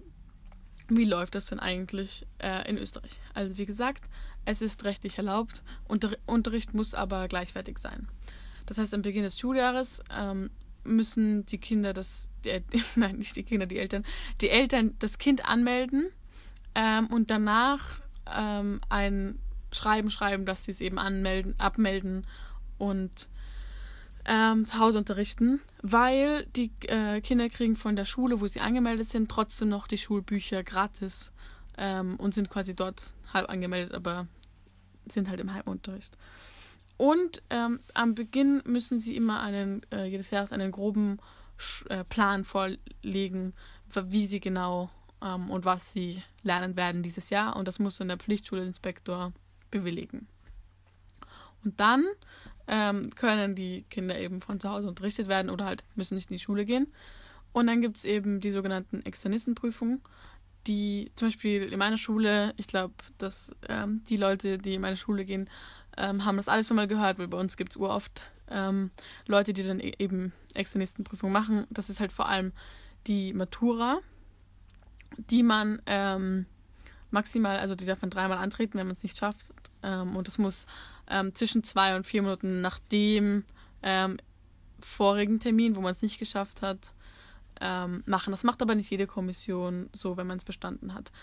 wie 0.88 1.06
läuft 1.06 1.36
das 1.36 1.46
denn 1.46 1.60
eigentlich 1.60 2.26
äh, 2.40 2.68
in 2.68 2.80
Österreich? 2.80 3.22
Also 3.36 3.56
wie 3.58 3.68
gesagt, 3.68 4.06
es 4.46 4.64
ist 4.64 4.84
rechtlich 4.84 5.20
erlaubt, 5.20 5.62
Unter 5.88 6.18
Unterricht 6.26 6.74
muss 6.74 6.96
aber 6.96 7.28
gleichwertig 7.28 7.78
sein. 7.78 8.08
Das 8.66 8.80
heißt, 8.80 8.96
am 8.96 9.04
Beginn 9.04 9.24
des 9.24 9.38
Schuljahres 9.38 10.02
ähm, 10.10 10.50
müssen 10.84 11.46
die 11.46 11.58
Kinder 11.58 11.94
das, 11.94 12.30
die, 12.46 12.62
nein, 12.96 13.18
nicht 13.18 13.36
die 13.36 13.44
Kinder, 13.44 13.66
die 13.66 13.78
Eltern, 13.78 14.06
die 14.42 14.50
Eltern 14.50 14.96
das 15.00 15.18
Kind 15.18 15.46
anmelden 15.46 16.10
ähm, 16.76 17.08
und 17.08 17.30
danach 17.30 18.02
ähm, 18.32 18.82
ein 18.90 19.40
Schreiben 19.72 20.10
schreiben, 20.10 20.46
dass 20.46 20.66
sie 20.66 20.72
es 20.72 20.82
eben 20.82 21.00
anmelden, 21.00 21.56
abmelden 21.60 22.28
und 22.78 23.30
ähm, 24.26 24.66
zu 24.66 24.78
Hause 24.78 25.00
unterrichten, 25.00 25.62
weil 25.82 26.46
die 26.56 26.72
äh, 26.88 27.20
Kinder 27.22 27.50
kriegen 27.50 27.76
von 27.76 27.96
der 27.96 28.06
Schule, 28.06 28.40
wo 28.40 28.48
sie 28.48 28.62
angemeldet 28.62 29.10
sind, 29.10 29.30
trotzdem 29.30 29.70
noch 29.70 29.88
die 29.88 29.98
Schulbücher 29.98 30.64
gratis 30.64 31.34
ähm, 31.78 32.16
und 32.18 32.34
sind 32.34 32.50
quasi 32.50 32.76
dort 32.76 33.16
halb 33.34 33.50
angemeldet, 33.50 33.94
aber 33.94 34.28
sind 35.08 35.30
halt 35.30 35.40
im 35.40 35.54
Heimunterricht. 35.54 36.18
Und 36.98 37.42
ähm, 37.50 37.80
am 37.94 38.16
Beginn 38.16 38.62
müssen 38.66 39.00
sie 39.00 39.16
immer 39.16 39.42
einen, 39.42 39.82
äh, 39.92 40.06
jedes 40.06 40.32
Jahres 40.32 40.52
einen 40.52 40.72
groben 40.72 41.20
äh, 41.90 42.04
Plan 42.04 42.46
vorlegen, 42.46 43.54
wie 43.94 44.28
sie 44.28 44.40
genau 44.40 44.90
ähm, 45.22 45.50
und 45.50 45.66
was 45.66 45.92
sie 45.92 46.22
lernen 46.44 46.76
werden 46.76 47.04
dieses 47.04 47.30
Jahr. 47.30 47.56
Und 47.56 47.68
das 47.68 47.80
muss 47.80 47.98
dann 47.98 48.10
der 48.10 48.18
Pflichtschulinspektor 48.18 49.34
bewilligen. 49.72 50.28
Und 51.64 51.80
dann 51.80 52.06
ähm, 52.68 53.10
können 53.16 53.56
die 53.56 53.84
Kinder 53.90 54.20
eben 54.20 54.42
von 54.42 54.60
zu 54.60 54.70
Hause 54.70 54.88
unterrichtet 54.88 55.28
werden 55.28 55.50
oder 55.50 55.66
halt 55.66 55.84
müssen 55.96 56.16
nicht 56.16 56.30
in 56.30 56.38
die 56.38 56.44
Schule 56.44 56.66
gehen. 56.66 56.88
Und 57.52 57.68
dann 57.68 57.82
gibt 57.82 57.98
es 57.98 58.06
eben 58.06 58.42
die 58.42 58.52
sogenannten 58.52 59.06
Externistenprüfungen, 59.06 60.02
die 60.68 61.12
zum 61.16 61.28
Beispiel 61.28 61.64
in 61.64 61.80
meiner 61.80 61.98
Schule, 61.98 62.54
ich 62.58 62.68
glaube, 62.68 62.96
dass 63.18 63.52
ähm, 63.68 64.04
die 64.10 64.18
Leute, 64.18 64.58
die 64.58 64.76
in 64.76 64.82
meine 64.82 64.98
Schule 64.98 65.26
gehen, 65.26 65.50
ähm, 65.98 66.26
haben 66.26 66.38
das 66.38 66.48
alles 66.48 66.68
schon 66.68 66.78
mal 66.78 66.88
gehört, 66.88 67.20
weil 67.20 67.28
bei 67.28 67.38
uns 67.38 67.58
gibt 67.58 67.72
es 67.72 67.78
uroft 67.78 68.26
ähm, 68.50 68.92
Leute, 69.28 69.54
die 69.54 69.64
dann 69.64 69.80
e 69.80 69.94
eben 70.00 70.34
Externistenprüfungen 70.54 71.34
machen. 71.34 71.68
Das 71.70 71.90
ist 71.90 72.00
halt 72.00 72.12
vor 72.12 72.28
allem 72.28 72.52
die 73.08 73.34
Matura, 73.34 74.00
die 75.18 75.44
man 75.44 75.82
ähm, 75.86 76.46
maximal, 77.12 77.60
also 77.60 77.76
die 77.76 77.86
darf 77.86 78.02
man 78.02 78.10
dreimal 78.10 78.38
antreten, 78.38 78.78
wenn 78.78 78.88
man 78.88 78.96
es 78.96 79.04
nicht 79.04 79.18
schafft. 79.18 79.54
Ähm, 79.82 80.16
und 80.16 80.28
es 80.28 80.38
muss 80.38 80.66
ähm, 81.10 81.34
zwischen 81.36 81.64
zwei 81.64 81.96
und 81.96 82.06
vier 82.06 82.22
Minuten 82.22 82.62
nach 82.62 82.80
dem 82.92 83.44
ähm, 83.82 84.18
vorigen 84.80 85.40
Termin, 85.40 85.76
wo 85.76 85.82
man 85.82 85.92
es 85.92 86.02
nicht 86.02 86.20
geschafft 86.20 86.62
hat, 86.62 86.92
machen. 88.06 88.32
Das 88.32 88.44
macht 88.44 88.62
aber 88.62 88.76
nicht 88.76 88.90
jede 88.90 89.08
Kommission 89.08 89.90
so, 89.94 90.18
wenn 90.18 90.28
man 90.28 90.36
es 90.36 90.44
bestanden 90.44 90.94
hat. 90.94 91.14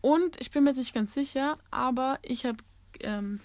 Und 0.00 0.40
ich 0.40 0.52
bin 0.52 0.62
mir 0.62 0.70
jetzt 0.70 0.78
nicht 0.78 0.94
ganz 0.94 1.14
sicher, 1.14 1.58
aber 1.72 2.20
ich 2.22 2.44
habe 2.44 2.58
ähm, 3.00 3.40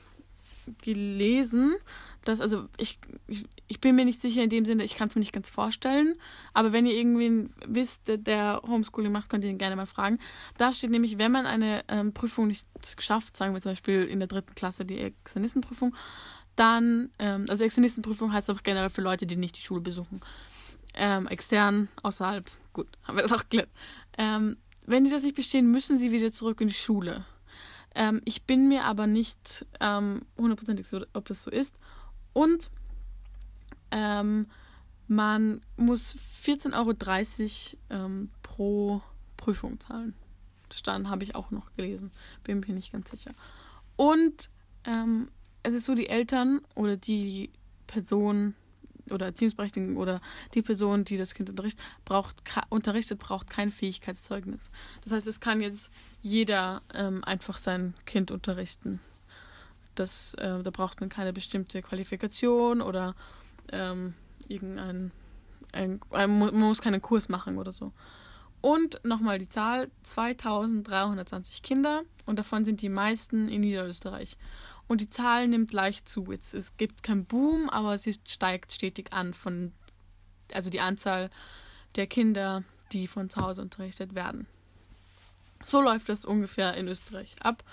gelesen, 0.81 1.75
dass, 2.23 2.41
also 2.41 2.67
ich, 2.77 2.99
ich, 3.27 3.45
ich, 3.67 3.79
bin 3.79 3.95
mir 3.95 4.05
nicht 4.05 4.19
sicher 4.19 4.43
in 4.43 4.49
dem 4.49 4.65
Sinne, 4.65 4.83
ich 4.83 4.95
kann 4.95 5.07
es 5.07 5.15
mir 5.15 5.19
nicht 5.19 5.33
ganz 5.33 5.49
vorstellen, 5.49 6.15
aber 6.53 6.73
wenn 6.73 6.85
ihr 6.85 6.93
irgendwen 6.93 7.51
wisst, 7.67 8.01
der, 8.07 8.61
Homeschooling 8.67 9.11
macht, 9.11 9.29
könnt 9.29 9.43
ihr 9.43 9.49
ihn 9.49 9.57
gerne 9.57 9.75
mal 9.75 9.85
fragen. 9.85 10.19
Da 10.57 10.73
steht 10.73 10.89
nämlich, 10.89 11.17
wenn 11.17 11.31
man 11.31 11.45
eine 11.45 11.83
ähm, 11.87 12.13
Prüfung 12.13 12.47
nicht 12.47 12.67
schafft, 12.99 13.37
sagen 13.37 13.53
wir 13.53 13.61
zum 13.61 13.73
Beispiel 13.73 14.03
in 14.03 14.19
der 14.19 14.27
dritten 14.27 14.55
Klasse 14.55 14.85
die 14.85 14.99
Externistenprüfung, 14.99 15.95
dann, 16.55 17.11
ähm, 17.19 17.45
also 17.49 17.63
Externistenprüfung 17.63 18.33
heißt 18.33 18.49
einfach 18.49 18.63
generell 18.63 18.89
für 18.89 19.01
Leute, 19.01 19.25
die 19.25 19.35
nicht 19.35 19.57
die 19.57 19.61
Schule 19.61 19.81
besuchen. 19.81 20.21
Ähm, 20.93 21.27
extern, 21.27 21.89
außerhalb, 22.01 22.49
gut, 22.73 22.87
haben 23.03 23.17
wir 23.17 23.21
das 23.21 23.33
auch 23.33 23.41
geklärt. 23.41 23.69
Ähm, 24.17 24.57
wenn 24.85 25.03
die 25.03 25.11
das 25.11 25.23
nicht 25.23 25.35
bestehen, 25.35 25.69
müssen 25.69 25.99
sie 25.99 26.11
wieder 26.11 26.31
zurück 26.31 26.61
in 26.61 26.69
die 26.69 26.73
Schule. 26.73 27.25
Ähm, 27.95 28.21
ich 28.25 28.43
bin 28.43 28.67
mir 28.67 28.83
aber 28.83 29.07
nicht 29.07 29.65
ähm, 29.79 30.25
hundertprozentig 30.37 30.87
so, 30.87 31.01
ob 31.13 31.25
das 31.25 31.41
so 31.41 31.49
ist. 31.49 31.75
Und 32.33 32.69
ähm, 33.91 34.47
man 35.07 35.61
muss 35.77 36.15
14,30 36.43 37.77
Euro 37.91 38.05
ähm, 38.05 38.29
pro 38.41 39.01
Prüfung 39.37 39.79
zahlen. 39.79 40.13
Stand 40.71 41.09
habe 41.09 41.23
ich 41.23 41.35
auch 41.35 41.51
noch 41.51 41.73
gelesen. 41.75 42.11
Bin 42.43 42.59
mir 42.59 42.73
nicht 42.73 42.91
ganz 42.91 43.11
sicher. 43.11 43.31
Und 43.95 44.49
ähm, 44.83 45.27
es 45.63 45.73
ist 45.73 45.85
so, 45.85 45.95
die 45.95 46.09
Eltern 46.09 46.61
oder 46.75 46.97
die 46.97 47.51
Person 47.87 48.55
oder 49.11 49.27
Erziehungsberechtigten 49.27 49.97
oder 49.97 50.21
die 50.53 50.61
Person, 50.61 51.05
die 51.05 51.17
das 51.17 51.33
Kind 51.33 51.49
unterrichtet, 51.49 51.83
braucht, 52.05 52.41
unterrichtet, 52.69 53.19
braucht 53.19 53.49
kein 53.49 53.71
Fähigkeitszeugnis. 53.71 54.71
Das 55.03 55.13
heißt, 55.13 55.27
es 55.27 55.39
kann 55.39 55.61
jetzt 55.61 55.91
jeder 56.21 56.81
ähm, 56.93 57.23
einfach 57.23 57.57
sein 57.57 57.93
Kind 58.05 58.31
unterrichten. 58.31 58.99
Das, 59.95 60.33
äh, 60.35 60.61
da 60.61 60.71
braucht 60.71 60.99
man 60.99 61.09
keine 61.09 61.33
bestimmte 61.33 61.81
Qualifikation 61.81 62.81
oder 62.81 63.15
ähm, 63.71 64.13
irgendein, 64.47 65.11
ein, 65.71 66.01
ein, 66.11 66.39
man 66.39 66.53
muss 66.53 66.81
keinen 66.81 67.01
Kurs 67.01 67.29
machen 67.29 67.57
oder 67.57 67.71
so. 67.71 67.93
Und 68.61 68.99
nochmal 69.03 69.37
die 69.37 69.47
Zahl, 69.47 69.91
2320 70.03 71.61
Kinder 71.61 72.01
und 72.25 72.39
davon 72.39 72.65
sind 72.65 72.81
die 72.81 72.89
meisten 72.89 73.47
in 73.47 73.61
Niederösterreich. 73.61 74.37
Und 74.87 75.01
die 75.01 75.09
Zahl 75.09 75.47
nimmt 75.47 75.73
leicht 75.73 76.07
zu. 76.07 76.31
Jetzt, 76.31 76.53
es 76.53 76.77
gibt 76.77 77.03
keinen 77.03 77.25
Boom, 77.25 77.69
aber 77.69 77.97
sie 77.97 78.13
steigt 78.27 78.71
stetig 78.71 79.13
an 79.13 79.33
von, 79.33 79.73
also 80.53 80.69
die 80.69 80.79
Anzahl 80.79 81.29
der 81.95 82.07
Kinder, 82.07 82.63
die 82.91 83.07
von 83.07 83.29
zu 83.29 83.41
Hause 83.41 83.61
unterrichtet 83.61 84.13
werden. 84.13 84.47
So 85.63 85.81
läuft 85.81 86.09
das 86.09 86.25
ungefähr 86.25 86.75
in 86.75 86.87
Österreich 86.87 87.35
ab, 87.39 87.63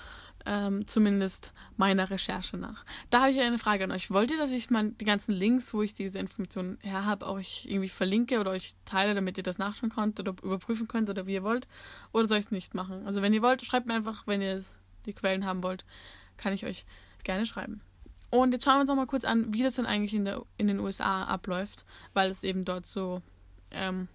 ähm, 0.47 0.87
zumindest 0.87 1.53
meiner 1.77 2.09
Recherche 2.09 2.57
nach. 2.57 2.87
Da 3.11 3.23
habe 3.23 3.33
ich 3.33 3.41
eine 3.41 3.59
Frage 3.59 3.85
an 3.85 3.93
euch. 3.93 4.11
Wollt 4.11 4.31
ihr, 4.31 4.39
dass 4.39 4.51
ich 4.51 4.71
mal 4.71 4.93
die 4.93 5.05
ganzen 5.05 5.33
Links, 5.33 5.75
wo 5.75 5.83
ich 5.83 5.93
diese 5.93 6.19
Informationen 6.19 6.79
her 6.81 7.05
habe, 7.05 7.27
euch 7.27 7.67
irgendwie 7.69 7.91
verlinke 7.91 8.41
oder 8.41 8.53
euch 8.53 8.75
teile, 8.87 9.15
damit 9.15 9.37
ihr 9.37 9.43
das 9.43 9.59
nachschauen 9.59 9.91
könnt 9.91 10.19
oder 10.19 10.35
überprüfen 10.43 10.89
könnt 10.89 11.11
oder 11.11 11.27
wie 11.27 11.35
ihr 11.35 11.43
wollt? 11.43 11.69
Oder 12.13 12.27
soll 12.27 12.39
ich 12.39 12.47
es 12.47 12.53
nicht 12.53 12.75
machen? 12.75 13.07
Also 13.07 13.21
wenn 13.21 13.35
ihr 13.35 13.43
wollt, 13.43 13.63
schreibt 13.63 13.87
mir 13.87 13.95
einfach, 13.95 14.27
wenn 14.27 14.41
ihr 14.41 14.65
die 15.05 15.13
Quellen 15.13 15.45
haben 15.45 15.63
wollt 15.63 15.85
kann 16.37 16.53
ich 16.53 16.67
euch 16.67 16.85
gerne 17.25 17.47
schreiben. 17.47 17.81
Und 18.31 18.53
jetzt 18.53 18.65
schauen 18.65 18.77
wir 18.77 18.81
uns 18.81 18.89
noch 18.89 18.97
mal 18.97 19.07
kurz 19.07 19.25
an, 19.25 19.53
wie 19.53 19.63
das 19.63 19.75
dann 19.75 19.87
eigentlich 19.87 20.15
in, 20.15 20.25
der, 20.25 20.43
in 20.57 20.67
den 20.67 20.81
USA 20.81 21.25
abläuft, 21.25 21.85
weil 22.15 22.31
es 22.31 22.43
eben 22.43 22.65
dort 22.65 22.87
so 22.87 23.21
ähm, 23.71 24.09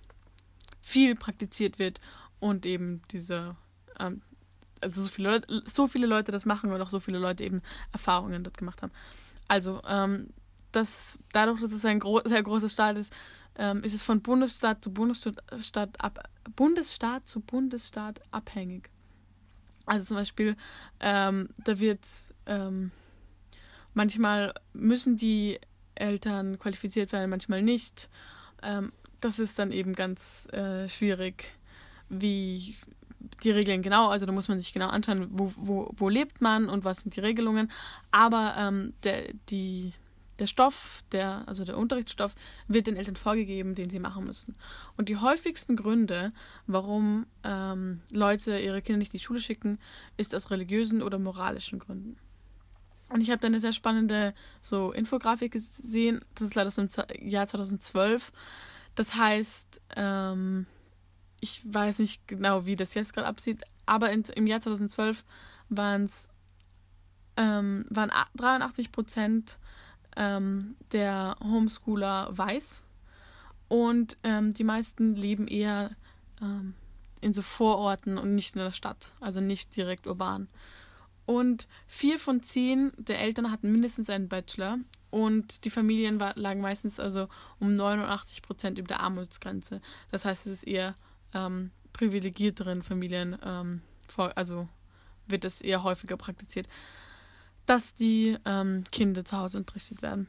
viel 0.82 1.16
praktiziert 1.16 1.78
wird 1.78 2.02
und 2.40 2.66
eben 2.66 3.02
diese, 3.12 3.56
ähm, 4.00 4.22
also 4.82 5.04
so 5.04 5.08
viele, 5.10 5.32
Leute, 5.32 5.64
so 5.66 5.88
viele 5.88 6.08
Leute 6.08 6.32
das 6.32 6.46
machen 6.46 6.72
und 6.72 6.82
auch 6.82 6.90
so 6.90 7.00
viele 7.00 7.20
Leute 7.20 7.44
eben 7.44 7.62
Erfahrungen 7.92 8.44
dort 8.44 8.58
gemacht 8.58 8.82
haben. 8.82 8.92
Also, 9.48 9.82
ähm, 9.88 10.30
das, 10.72 11.20
dadurch, 11.32 11.62
dass 11.62 11.72
es 11.72 11.86
ein 11.86 12.00
gro 12.00 12.22
sehr 12.26 12.44
großer 12.44 12.70
Staat 12.70 12.98
ist, 12.98 13.14
ähm, 13.56 13.84
ist 13.84 13.94
es 13.94 14.04
von 14.04 14.22
Bundesstaat 14.22 14.84
zu 14.84 14.92
Bundesstaat, 14.92 16.02
ab, 16.02 16.30
Bundesstaat 16.56 17.28
zu 17.28 17.40
Bundesstaat 17.40 18.22
abhängig. 18.32 18.90
Also 19.88 20.06
zum 20.06 20.18
Beispiel, 20.18 20.56
ähm, 21.00 21.50
da 21.64 21.80
wird 21.80 22.06
ähm, 22.46 22.92
manchmal 23.94 24.54
müssen 24.74 25.18
die 25.18 25.60
Eltern 25.96 26.60
qualifiziert 26.60 27.12
werden, 27.14 27.30
manchmal 27.30 27.62
nicht. 27.62 28.10
Ähm, 28.62 28.92
das 29.22 29.40
ist 29.40 29.58
dann 29.58 29.72
eben 29.72 29.94
ganz 29.94 30.48
äh, 30.54 30.88
schwierig, 30.90 31.52
wie 32.10 32.76
die 33.44 33.52
Regeln 33.52 33.82
genau, 33.82 34.10
also 34.10 34.26
da 34.26 34.32
muss 34.32 34.48
man 34.48 34.60
sich 34.60 34.74
genau 34.74 34.90
anschauen, 34.90 35.28
wo, 35.32 35.52
wo, 35.56 35.90
wo 35.96 36.10
lebt 36.10 36.42
man 36.42 36.70
und 36.70 36.84
was 36.84 37.00
sind 37.00 37.16
die 37.16 37.22
Regelungen. 37.22 37.72
Aber 38.12 38.56
ähm, 38.58 38.94
der, 39.04 39.34
die 39.50 39.94
der 40.40 40.48
Stoff, 40.48 41.04
der, 41.12 41.44
also 41.48 41.64
der 41.66 41.78
Unterrichtsstoff, 41.78 42.36
wird 42.68 42.88
den 42.88 42.98
Eltern 42.98 43.16
vorgegeben, 43.16 43.76
den 43.76 43.90
sie 43.90 44.00
machen 44.00 44.26
müssen. 44.26 44.56
Und 44.96 45.10
die 45.10 45.18
häufigsten 45.18 45.76
Gründe, 45.76 46.32
warum 46.68 47.26
ähm, 47.44 48.02
Leute 48.12 48.60
ihre 48.60 48.82
Kinder 48.82 49.00
nicht 49.00 49.14
in 49.14 49.20
die 49.20 49.24
Schule 49.24 49.40
schicken, 49.40 49.80
ist 50.18 50.36
aus 50.36 50.52
religiösen 50.52 51.02
oder 51.02 51.20
moralischen 51.20 51.80
Gründen. 51.80 52.18
Und 53.10 53.22
ich 53.22 53.32
habe 53.32 53.40
da 53.40 53.48
eine 53.48 53.60
sehr 53.60 53.72
spannende 53.72 54.34
so 54.62 54.92
Infografik 54.92 55.54
gesehen, 55.54 56.24
das 56.36 56.50
ist 56.50 56.56
leider 56.56 56.68
aus 56.68 56.76
dem 56.76 56.90
Jahr 57.22 57.48
2012. 57.48 58.32
Das 58.96 59.16
heißt, 59.16 59.82
ähm, 59.96 60.66
ich 61.40 61.62
weiß 61.64 62.00
nicht 62.00 62.28
genau, 62.28 62.66
wie 62.66 62.76
das 62.76 62.94
jetzt 62.96 63.14
gerade 63.14 63.28
absieht, 63.28 63.64
aber 63.86 64.12
in, 64.12 64.24
im 64.36 64.48
Jahr 64.48 64.60
2012 64.60 65.24
waren's, 65.70 66.28
ähm, 67.38 67.86
waren 67.90 68.12
83 68.36 68.92
Prozent 68.92 69.58
ähm, 70.18 70.76
der 70.92 71.38
Homeschooler 71.44 72.30
weiß. 72.36 72.86
Und 73.70 74.18
ähm, 74.24 74.54
die 74.54 74.64
meisten 74.64 75.16
leben 75.16 75.48
eher 75.48 75.92
ähm, 76.42 76.74
in 77.22 77.34
so 77.34 77.42
Vororten 77.42 78.18
und 78.18 78.36
nicht 78.36 78.56
in 78.56 78.62
der 78.62 78.72
Stadt, 78.72 79.14
also 79.20 79.40
nicht 79.40 79.76
direkt 79.76 80.08
urban. 80.08 80.48
Und 81.26 81.68
vier 81.88 82.20
von 82.20 82.42
zehn 82.42 82.92
der 82.98 83.20
Eltern 83.20 83.52
hatten 83.52 83.72
mindestens 83.72 84.10
einen 84.10 84.30
Bachelor 84.30 84.80
und 85.10 85.66
die 85.66 85.70
Familien 85.70 86.20
war, 86.20 86.34
lagen 86.36 86.62
meistens 86.62 87.00
also 87.00 87.28
um 87.60 87.76
89 87.76 88.42
Prozent 88.42 88.80
über 88.80 88.88
der 88.88 89.02
Armutsgrenze. 89.02 89.82
Das 90.10 90.24
heißt, 90.24 90.48
es 90.48 90.54
ist 90.54 90.64
eher 90.68 90.96
ähm, 91.34 91.72
privilegierteren 91.92 92.82
Familien, 92.82 93.38
ähm, 93.44 93.82
vor, 94.08 94.32
also 94.38 94.70
wird 95.28 95.44
es 95.44 95.60
eher 95.60 95.84
häufiger 95.84 96.16
praktiziert 96.16 96.70
dass 97.68 97.94
die 97.94 98.38
ähm, 98.46 98.84
Kinder 98.92 99.24
zu 99.24 99.38
Hause 99.38 99.60
unterrichtet 99.60 100.02
werden. 100.02 100.28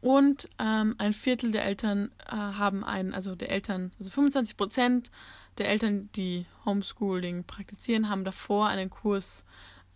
Und 0.00 0.48
ähm, 0.58 0.94
ein 0.98 1.12
Viertel 1.12 1.50
der 1.52 1.64
Eltern 1.64 2.10
äh, 2.26 2.32
haben 2.32 2.84
einen, 2.84 3.12
also 3.12 3.34
der 3.34 3.50
Eltern, 3.50 3.92
also 3.98 4.10
25 4.10 4.56
Prozent 4.56 5.10
der 5.58 5.68
Eltern, 5.68 6.08
die 6.14 6.46
Homeschooling 6.64 7.44
praktizieren, 7.44 8.08
haben 8.08 8.24
davor 8.24 8.68
einen 8.68 8.90
Kurs 8.90 9.44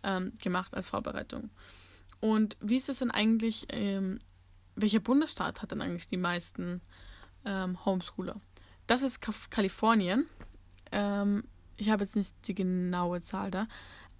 ähm, 0.02 0.32
gemacht 0.42 0.74
als 0.74 0.88
Vorbereitung. 0.88 1.50
Und 2.20 2.56
wie 2.60 2.76
ist 2.76 2.88
es 2.88 2.98
denn 2.98 3.10
eigentlich, 3.10 3.66
ähm, 3.68 4.20
welcher 4.74 5.00
Bundesstaat 5.00 5.62
hat 5.62 5.70
denn 5.70 5.80
eigentlich 5.80 6.08
die 6.08 6.16
meisten 6.16 6.80
ähm, 7.44 7.84
Homeschooler? 7.84 8.36
Das 8.86 9.02
ist 9.02 9.20
Kalifornien. 9.50 10.26
Ähm, 10.90 11.44
ich 11.76 11.90
habe 11.90 12.04
jetzt 12.04 12.16
nicht 12.16 12.34
die 12.46 12.54
genaue 12.54 13.22
Zahl 13.22 13.50
da, 13.50 13.68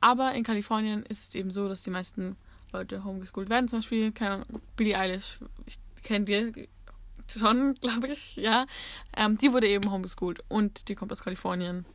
aber 0.02 0.34
in 0.34 0.42
Kalifornien 0.42 1.04
ist 1.04 1.28
es 1.28 1.34
eben 1.34 1.50
so, 1.50 1.68
dass 1.68 1.84
die 1.84 1.90
meisten 1.90 2.36
Leute 2.72 3.04
homeschooled 3.04 3.48
werden. 3.48 3.68
Zum 3.68 3.78
Beispiel, 3.78 4.12
keine 4.12 4.34
Ahnung, 4.34 4.60
Billie 4.76 4.98
Eilish, 4.98 5.38
ich 5.64 5.78
kenne 6.02 6.26
wir, 6.26 6.52
schon, 7.28 7.74
glaube 7.80 8.08
ich, 8.08 8.36
ja. 8.36 8.66
Ähm, 9.16 9.38
die 9.38 9.52
wurde 9.52 9.68
eben 9.68 9.90
homeschooled 9.90 10.42
und 10.48 10.88
die 10.88 10.94
kommt 10.94 11.12
aus 11.12 11.22
Kalifornien. 11.22 11.86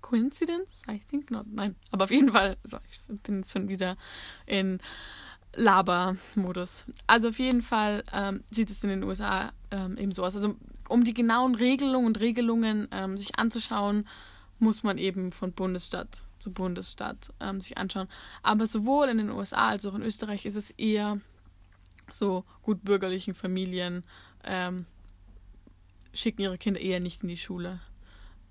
Coincidence? 0.00 0.82
I 0.88 1.00
think 1.10 1.30
not. 1.30 1.46
Nein, 1.52 1.74
aber 1.90 2.04
auf 2.04 2.10
jeden 2.10 2.30
Fall, 2.32 2.56
so, 2.62 2.78
ich 2.88 3.00
bin 3.22 3.38
jetzt 3.38 3.52
schon 3.52 3.68
wieder 3.68 3.96
in 4.46 4.78
Laber-Modus. 5.56 6.86
Also 7.06 7.28
auf 7.28 7.38
jeden 7.38 7.60
Fall 7.60 8.04
ähm, 8.12 8.44
sieht 8.50 8.70
es 8.70 8.82
in 8.84 8.90
den 8.90 9.02
USA 9.02 9.52
ähm, 9.70 9.96
eben 9.98 10.12
so 10.12 10.24
aus. 10.24 10.36
Also 10.36 10.54
um 10.88 11.04
die 11.04 11.12
genauen 11.12 11.54
Regelungen 11.54 12.06
und 12.06 12.20
Regelungen 12.20 12.88
ähm, 12.92 13.16
sich 13.16 13.38
anzuschauen, 13.38 14.06
muss 14.58 14.84
man 14.84 14.96
eben 14.96 15.32
von 15.32 15.52
Bundesstaat 15.52 16.22
zu 16.44 16.52
Bundesstaat 16.52 17.32
ähm, 17.40 17.60
sich 17.60 17.78
anschauen. 17.78 18.08
Aber 18.42 18.66
sowohl 18.66 19.08
in 19.08 19.16
den 19.16 19.30
USA 19.30 19.68
als 19.68 19.86
auch 19.86 19.94
in 19.94 20.02
Österreich 20.02 20.44
ist 20.44 20.56
es 20.56 20.70
eher 20.72 21.20
so 22.10 22.44
gut 22.62 22.84
bürgerlichen 22.84 23.34
Familien 23.34 24.04
ähm, 24.44 24.84
schicken 26.12 26.42
ihre 26.42 26.58
Kinder 26.58 26.80
eher 26.80 27.00
nicht 27.00 27.22
in 27.22 27.30
die 27.30 27.38
Schule. 27.38 27.80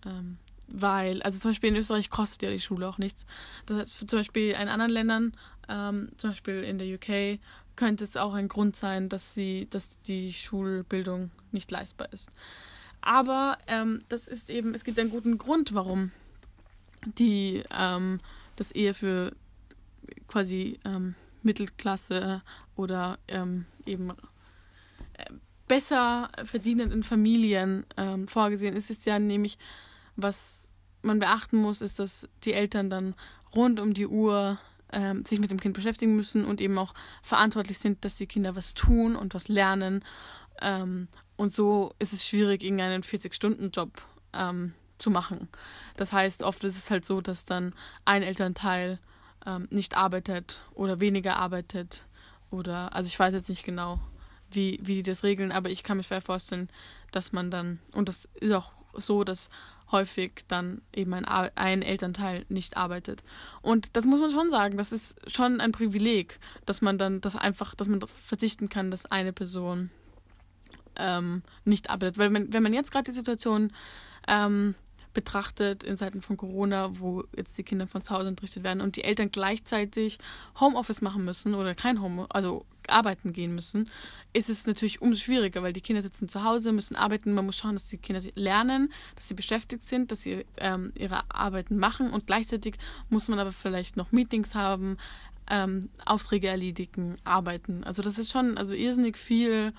Ähm, 0.06 0.38
weil, 0.68 1.22
also 1.22 1.40
zum 1.40 1.52
Beispiel 1.52 1.70
in 1.70 1.76
Österreich 1.76 2.10
kostet 2.10 2.42
ja 2.42 2.50
die 2.50 2.60
Schule 2.60 2.90
auch 2.90 2.98
nichts. 2.98 3.28
Das 3.68 3.78
heißt, 3.78 4.10
zum 4.10 4.20
Beispiel 4.20 4.52
in 4.52 4.68
anderen 4.68 4.92
Ländern, 4.92 5.38
ähm, 5.70 6.10
zum 6.18 6.32
Beispiel 6.32 6.64
in 6.64 6.80
der 6.80 6.88
UK, 6.96 7.40
könnte 7.76 8.04
es 8.04 8.18
auch 8.18 8.34
ein 8.34 8.48
Grund 8.48 8.76
sein, 8.76 9.08
dass 9.08 9.36
sie, 9.36 9.68
dass 9.70 10.00
die 10.02 10.34
Schulbildung 10.34 11.30
nicht 11.52 11.70
leistbar 11.70 12.12
ist. 12.12 12.32
Aber 13.02 13.60
ähm, 13.68 14.02
das 14.10 14.28
ist 14.28 14.50
eben, 14.50 14.74
es 14.74 14.84
gibt 14.84 14.98
einen 14.98 15.12
guten 15.12 15.38
Grund, 15.38 15.76
warum 15.76 16.12
die 17.06 17.64
ähm, 17.72 18.20
das 18.56 18.72
eher 18.72 18.94
für 18.94 19.34
quasi 20.28 20.80
ähm, 20.86 21.16
Mittelklasse 21.42 22.42
oder 22.76 23.20
ähm, 23.28 23.66
eben 23.86 24.12
äh, 24.12 25.26
besser 25.68 26.30
verdienenden 26.44 27.04
Familien 27.04 27.86
ähm, 27.98 28.28
vorgesehen 28.28 28.76
ist, 28.76 28.90
ist 28.90 29.06
ja 29.06 29.20
nämlich, 29.20 29.58
was 30.16 30.70
man 31.02 31.20
beachten 31.20 31.58
muss, 31.58 31.82
ist, 31.82 32.00
dass 32.00 32.28
die 32.44 32.54
Eltern 32.54 32.90
dann 32.90 33.16
rund 33.54 33.80
um 33.80 33.94
die 33.94 34.08
Uhr 34.08 34.60
ähm, 34.92 35.26
sich 35.26 35.40
mit 35.40 35.52
dem 35.52 35.60
Kind 35.60 35.74
beschäftigen 35.74 36.16
müssen 36.16 36.46
und 36.46 36.62
eben 36.62 36.78
auch 36.78 36.94
verantwortlich 37.22 37.80
sind, 37.80 38.06
dass 38.06 38.18
die 38.18 38.28
Kinder 38.28 38.56
was 38.56 38.74
tun 38.74 39.16
und 39.16 39.34
was 39.34 39.48
lernen. 39.48 40.04
Ähm, 40.62 41.08
und 41.36 41.54
so 41.54 41.94
ist 42.00 42.14
es 42.14 42.28
schwierig, 42.28 42.64
irgendeinen 42.64 43.04
40-Stunden-Job 43.04 44.02
ähm, 44.34 44.74
zu 44.98 45.12
machen. 45.12 45.48
Das 45.98 46.14
heißt, 46.14 46.44
oft 46.44 46.64
ist 46.64 46.78
es 46.78 46.90
halt 46.92 47.06
so, 47.06 47.22
dass 47.22 47.46
dann 47.46 47.74
ein 48.06 48.24
Elternteil 48.24 49.00
ähm, 49.46 49.68
nicht 49.70 49.98
arbeitet 49.98 50.62
oder 50.74 51.00
weniger 51.00 51.38
arbeitet 51.38 52.06
oder, 52.52 52.96
also 52.96 53.08
ich 53.08 53.20
weiß 53.20 53.34
jetzt 53.34 53.50
nicht 53.50 53.64
genau, 53.64 54.00
wie, 54.52 54.80
wie 54.84 54.96
die 54.96 55.04
das 55.04 55.24
regeln, 55.24 55.52
aber 55.52 55.70
ich 55.70 55.84
kann 55.84 55.98
mir 55.98 56.04
schwer 56.04 56.22
vorstellen, 56.22 56.70
dass 57.12 57.32
man 57.32 57.52
dann, 57.52 57.80
und 57.94 58.08
das 58.08 58.30
ist 58.40 58.52
auch 58.52 58.72
so, 58.94 59.24
dass 59.24 59.50
häufig 59.92 60.44
dann 60.48 60.82
eben 60.94 61.14
ein, 61.14 61.26
ein 61.26 61.82
Elternteil 61.82 62.46
nicht 62.50 62.76
arbeitet. 62.78 63.24
Und 63.62 63.96
das 63.96 64.06
muss 64.06 64.20
man 64.20 64.32
schon 64.32 64.50
sagen, 64.50 64.78
das 64.78 64.92
ist 64.92 65.16
schon 65.32 65.62
ein 65.62 65.72
Privileg, 65.72 66.40
dass 66.66 66.82
man 66.82 66.98
dann 66.98 67.22
das 67.22 67.36
einfach, 67.36 67.76
dass 67.76 67.88
man 67.88 68.02
verzichten 68.02 68.70
kann, 68.70 68.92
dass 68.92 69.06
eine 69.06 69.32
Person 69.32 69.92
ähm, 70.96 71.44
nicht 71.64 71.90
arbeitet. 71.90 72.18
Weil 72.18 72.32
man, 72.32 72.52
wenn 72.52 72.64
man 72.64 72.74
jetzt 72.74 72.92
gerade 72.92 73.06
die 73.06 73.12
Situation 73.12 73.72
ähm, 74.28 74.76
betrachtet 75.14 75.84
in 75.84 75.98
Zeiten 75.98 76.22
von 76.22 76.38
Corona, 76.38 77.00
wo 77.00 77.24
jetzt 77.36 77.58
die 77.58 77.64
Kinder 77.64 77.88
von 77.88 78.04
zu 78.04 78.14
Hause 78.14 78.30
unterrichtet 78.30 78.64
werden 78.64 78.82
und 78.82 78.96
die 78.96 79.04
Eltern 79.04 79.32
gleichzeitig 79.32 80.18
Homeoffice 80.60 81.02
machen 81.02 81.24
müssen 81.26 81.54
oder 81.56 81.76
kein 81.76 82.02
Home, 82.02 82.26
also 82.30 82.66
arbeiten 82.88 83.32
gehen 83.32 83.56
müssen, 83.56 83.90
ist 84.34 84.50
es 84.50 84.66
natürlich 84.66 85.02
umso 85.02 85.20
schwieriger, 85.20 85.64
weil 85.64 85.74
die 85.74 85.82
Kinder 85.82 86.02
sitzen 86.02 86.28
zu 86.28 86.44
Hause, 86.44 86.72
müssen 86.72 86.96
arbeiten. 86.96 87.34
Man 87.34 87.46
muss 87.46 87.58
schauen, 87.58 87.74
dass 87.74 87.90
die 87.90 87.98
Kinder 87.98 88.22
lernen, 88.36 88.92
dass 89.16 89.28
sie 89.28 89.36
beschäftigt 89.36 89.88
sind, 89.88 90.12
dass 90.12 90.24
sie 90.24 90.46
ähm, 90.58 90.92
ihre 90.98 91.30
Arbeiten 91.30 91.78
machen 91.78 92.12
und 92.12 92.28
gleichzeitig 92.28 92.76
muss 93.10 93.28
man 93.28 93.40
aber 93.40 93.52
vielleicht 93.52 93.96
noch 93.96 94.12
Meetings 94.12 94.56
haben, 94.56 94.98
ähm, 95.50 95.90
Aufträge 96.06 96.48
erledigen, 96.48 97.18
arbeiten. 97.24 97.84
Also 97.84 98.02
das 98.02 98.18
ist 98.18 98.32
schon 98.32 98.58
also 98.58 98.74
irrsinnig 98.74 99.18
viel 99.18 99.74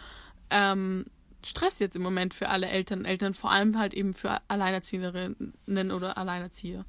ähm, 0.51 1.07
Stress 1.47 1.79
jetzt 1.79 1.97
im 1.97 2.03
Moment 2.03 2.35
für 2.35 2.49
alle 2.49 2.69
Eltern, 2.69 3.05
Eltern 3.05 3.35
vor 3.35 3.51
allem 3.51 3.79
halt 3.79 3.95
eben 3.95 4.15
für 4.15 4.41
Alleinerzieherinnen 4.49 5.93
oder 5.93 6.19
Alleinerzieher. 6.19 6.85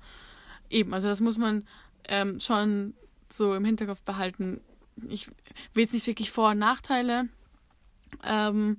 Eben, 0.69 0.93
also 0.93 1.07
das 1.07 1.21
muss 1.21 1.37
man 1.37 1.67
ähm, 2.07 2.39
schon 2.39 2.93
so 3.31 3.53
im 3.53 3.65
Hinterkopf 3.65 4.01
behalten. 4.01 4.61
Ich 5.07 5.27
will 5.73 5.83
jetzt 5.83 5.93
nicht 5.93 6.07
wirklich 6.07 6.31
Vor- 6.31 6.51
und 6.51 6.59
Nachteile 6.59 7.27
ähm, 8.23 8.77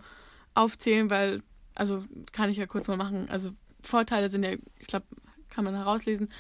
aufzählen, 0.55 1.11
weil, 1.11 1.43
also 1.75 2.05
kann 2.33 2.51
ich 2.51 2.57
ja 2.57 2.67
kurz 2.67 2.89
mal 2.89 2.97
machen. 2.97 3.29
Also 3.29 3.51
Vorteile 3.83 4.29
sind 4.29 4.43
ja, 4.43 4.53
ich 4.79 4.87
glaube, 4.87 5.07
kann 5.51 5.65
man 5.65 5.75
herauslesen. 5.75 6.31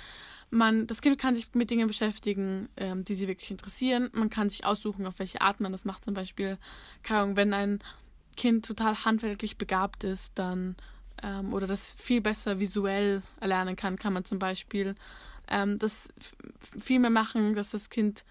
Man, 0.50 0.86
das 0.86 1.00
Kind 1.02 1.18
kann 1.18 1.34
sich 1.34 1.52
mit 1.54 1.70
Dingen 1.70 1.88
beschäftigen, 1.88 2.68
ähm, 2.76 3.04
die 3.04 3.14
sie 3.14 3.28
wirklich 3.28 3.50
interessieren. 3.50 4.10
Man 4.12 4.30
kann 4.30 4.48
sich 4.48 4.64
aussuchen, 4.64 5.06
auf 5.06 5.18
welche 5.18 5.40
Art 5.40 5.60
man 5.60 5.72
das 5.72 5.84
macht. 5.84 6.04
Zum 6.04 6.14
Beispiel, 6.14 6.56
keine 7.02 7.20
Ahnung, 7.20 7.36
wenn 7.36 7.52
ein 7.52 7.80
Kind 8.36 8.66
total 8.66 9.04
handwerklich 9.04 9.58
begabt 9.58 10.04
ist, 10.04 10.38
dann 10.38 10.76
ähm, 11.22 11.52
oder 11.52 11.66
das 11.66 11.94
viel 11.94 12.20
besser 12.20 12.60
visuell 12.60 13.22
erlernen 13.40 13.76
kann, 13.76 13.98
kann 13.98 14.12
man 14.12 14.24
zum 14.24 14.38
Beispiel 14.38 14.94
ähm, 15.48 15.78
das 15.78 16.12
viel 16.80 16.98
mehr 16.98 17.10
machen, 17.10 17.54
dass 17.54 17.70
das 17.70 17.90
Kind 17.90 18.24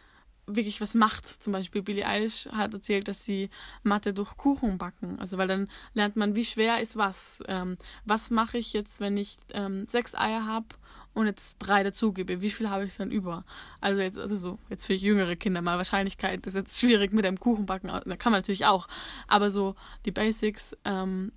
wirklich 0.48 0.82
was 0.82 0.94
macht. 0.94 1.26
Zum 1.28 1.54
Beispiel 1.54 1.82
Billie 1.82 2.06
Eilish 2.06 2.48
hat 2.52 2.74
erzählt, 2.74 3.08
dass 3.08 3.26
sie 3.26 3.50
Mathe 3.84 4.14
durch 4.14 4.38
Kuchen 4.38 4.78
backen. 4.78 5.20
Also 5.20 5.38
weil 5.38 5.48
dann 5.48 5.70
lernt 5.94 6.16
man, 6.16 6.36
wie 6.36 6.46
schwer 6.46 6.82
ist 6.82 6.98
was. 6.98 7.44
Ähm, 7.48 7.78
was 8.06 8.30
mache 8.30 8.58
ich 8.58 8.74
jetzt, 8.74 9.00
wenn 9.00 9.18
ich 9.18 9.38
ähm, 9.54 9.88
sechs 9.88 10.14
Eier 10.16 10.46
habe 10.46 10.68
und 11.16 11.26
jetzt 11.26 11.58
drei 11.60 11.82
dazugebe, 11.82 12.42
wie 12.42 12.52
viel 12.52 12.70
habe 12.70 12.86
ich 12.86 12.96
dann 12.96 13.10
über? 13.10 13.46
Also 13.82 14.02
jetzt, 14.02 14.20
also 14.20 14.36
so, 14.36 14.60
jetzt 14.70 14.86
für 14.86 14.94
jüngere 14.94 15.36
Kinder 15.36 15.62
mal 15.62 15.78
Wahrscheinlichkeit 15.78 16.46
ist 16.46 16.56
jetzt 16.56 16.80
schwierig 16.80 17.14
mit 17.14 17.26
einem 17.26 17.40
Kuchenbacken, 17.40 17.90
da 17.90 18.16
kann 18.18 18.32
man 18.32 18.40
natürlich 18.40 18.66
auch, 18.66 18.88
aber 19.28 19.50
so 19.50 19.76
die 20.06 20.12
Basics 20.12 20.76
ähm, 20.84 21.32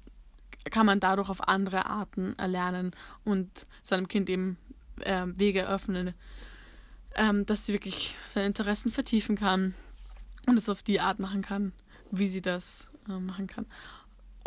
kann 0.71 0.85
man 0.85 1.01
dadurch 1.01 1.31
auf 1.31 1.49
andere 1.49 1.87
Arten 1.87 2.35
erlernen 2.39 2.91
und 3.25 3.67
seinem 3.83 4.09
Kind 4.09 4.29
eben 4.29 4.59
äh, 5.01 5.27
Wege 5.27 5.67
öffnen, 5.67 6.13
ähm, 7.15 7.47
dass 7.47 7.65
sie 7.65 7.73
wirklich 7.73 8.17
seine 8.27 8.47
Interessen 8.47 8.91
vertiefen 8.91 9.37
kann 9.37 9.75
und 10.47 10.57
es 10.57 10.69
auf 10.69 10.83
die 10.83 11.01
Art 11.01 11.21
machen 11.21 11.43
kann, 11.43 11.73
wie 12.11 12.27
sie 12.27 12.43
das 12.43 12.91
äh, 13.09 13.13
machen 13.13 13.47
kann. 13.47 13.67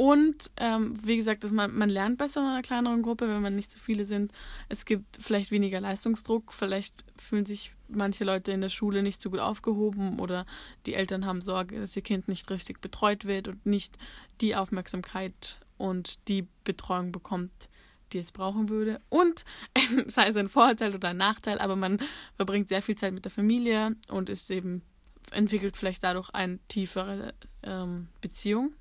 Und 0.02 0.50
ähm, 0.58 0.98
wie 1.04 1.16
gesagt, 1.16 1.44
dass 1.44 1.52
man, 1.52 1.78
man 1.78 1.88
lernt 1.88 2.18
besser 2.18 2.42
in 2.42 2.48
einer 2.48 2.64
kleineren 2.64 3.04
Gruppe, 3.04 3.28
wenn 3.30 3.44
man 3.44 3.56
nicht 3.56 3.72
zu 3.72 3.78
viele 3.78 4.04
sind. 4.04 4.32
Es 4.68 4.86
gibt 4.86 5.18
vielleicht 5.18 5.52
weniger 5.52 5.80
Leistungsdruck, 5.80 6.54
vielleicht 6.54 7.04
fühlen 7.16 7.46
sich 7.46 7.72
manche 7.88 8.24
Leute 8.24 8.52
in 8.52 8.62
der 8.62 8.70
Schule 8.70 9.04
nicht 9.04 9.22
so 9.22 9.30
gut 9.30 9.40
aufgehoben 9.40 10.18
oder 10.18 10.48
die 10.88 10.96
Eltern 10.96 11.28
haben 11.28 11.44
Sorge, 11.44 11.80
dass 11.80 11.96
ihr 11.96 12.02
Kind 12.02 12.28
nicht 12.28 12.50
richtig 12.50 12.82
betreut 12.82 13.26
wird 13.26 13.48
und 13.48 13.64
nicht 13.68 13.96
die 14.42 14.56
Aufmerksamkeit 14.56 15.60
und 15.78 16.28
die 16.28 16.48
Betreuung 16.64 17.12
bekommt, 17.12 17.70
die 18.12 18.18
es 18.18 18.32
brauchen 18.32 18.70
würde. 18.70 19.00
Und 19.10 19.46
sei 20.08 20.30
es 20.30 20.36
ein 20.36 20.50
Vorteil 20.50 20.96
oder 20.96 21.10
ein 21.10 21.18
Nachteil, 21.18 21.60
aber 21.60 21.76
man 21.76 22.00
verbringt 22.38 22.70
sehr 22.70 22.82
viel 22.82 22.96
Zeit 22.96 23.14
mit 23.14 23.26
der 23.26 23.32
Familie 23.32 23.96
und 24.08 24.30
ist 24.30 24.50
eben 24.50 24.82
entwickelt 25.30 25.78
vielleicht 25.78 26.04
dadurch 26.04 26.32
eine 26.32 26.58
tiefere 26.70 27.36
ähm, 27.62 28.08
Beziehung. 28.20 28.74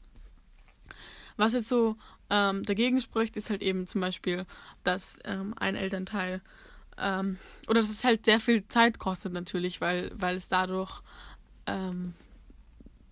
Was 1.41 1.55
jetzt 1.55 1.69
so 1.69 1.97
ähm, 2.29 2.65
dagegen 2.65 3.01
spricht, 3.01 3.35
ist 3.39 3.49
halt 3.49 3.63
eben 3.63 3.87
zum 3.87 4.03
Beispiel, 4.03 4.45
dass 4.85 5.19
ähm, 5.25 5.55
ein 5.59 5.75
Elternteil 5.75 6.43
ähm, 6.99 7.39
oder 7.67 7.81
dass 7.81 7.89
es 7.89 8.05
halt 8.05 8.27
sehr 8.27 8.41
viel 8.41 8.69
Zeit 8.69 8.99
kostet 8.99 9.33
natürlich, 9.33 9.81
weil, 9.81 10.11
weil 10.15 10.37
es 10.37 10.51
dadurch 10.51 11.01
ähm, 11.65 12.13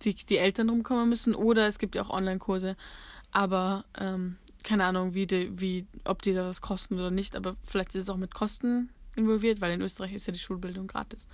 die, 0.03 0.13
die 0.13 0.37
Eltern 0.37 0.67
drum 0.67 0.83
kümmern 0.83 1.09
müssen. 1.09 1.33
Oder 1.33 1.67
es 1.67 1.79
gibt 1.79 1.95
ja 1.95 2.03
auch 2.03 2.11
Online-Kurse, 2.11 2.77
aber 3.31 3.83
ähm, 3.97 4.37
keine 4.63 4.85
Ahnung, 4.85 5.15
wie 5.15 5.25
die, 5.25 5.59
wie, 5.59 5.87
ob 6.05 6.21
die 6.21 6.35
da 6.35 6.45
was 6.45 6.61
kosten 6.61 6.99
oder 6.99 7.09
nicht, 7.09 7.35
aber 7.35 7.55
vielleicht 7.63 7.95
ist 7.95 8.03
es 8.03 8.09
auch 8.11 8.17
mit 8.17 8.35
Kosten 8.35 8.89
involviert, 9.15 9.59
weil 9.59 9.73
in 9.73 9.81
Österreich 9.81 10.13
ist 10.13 10.27
ja 10.27 10.33
die 10.33 10.39
Schulbildung 10.39 10.85
gratis. 10.85 11.27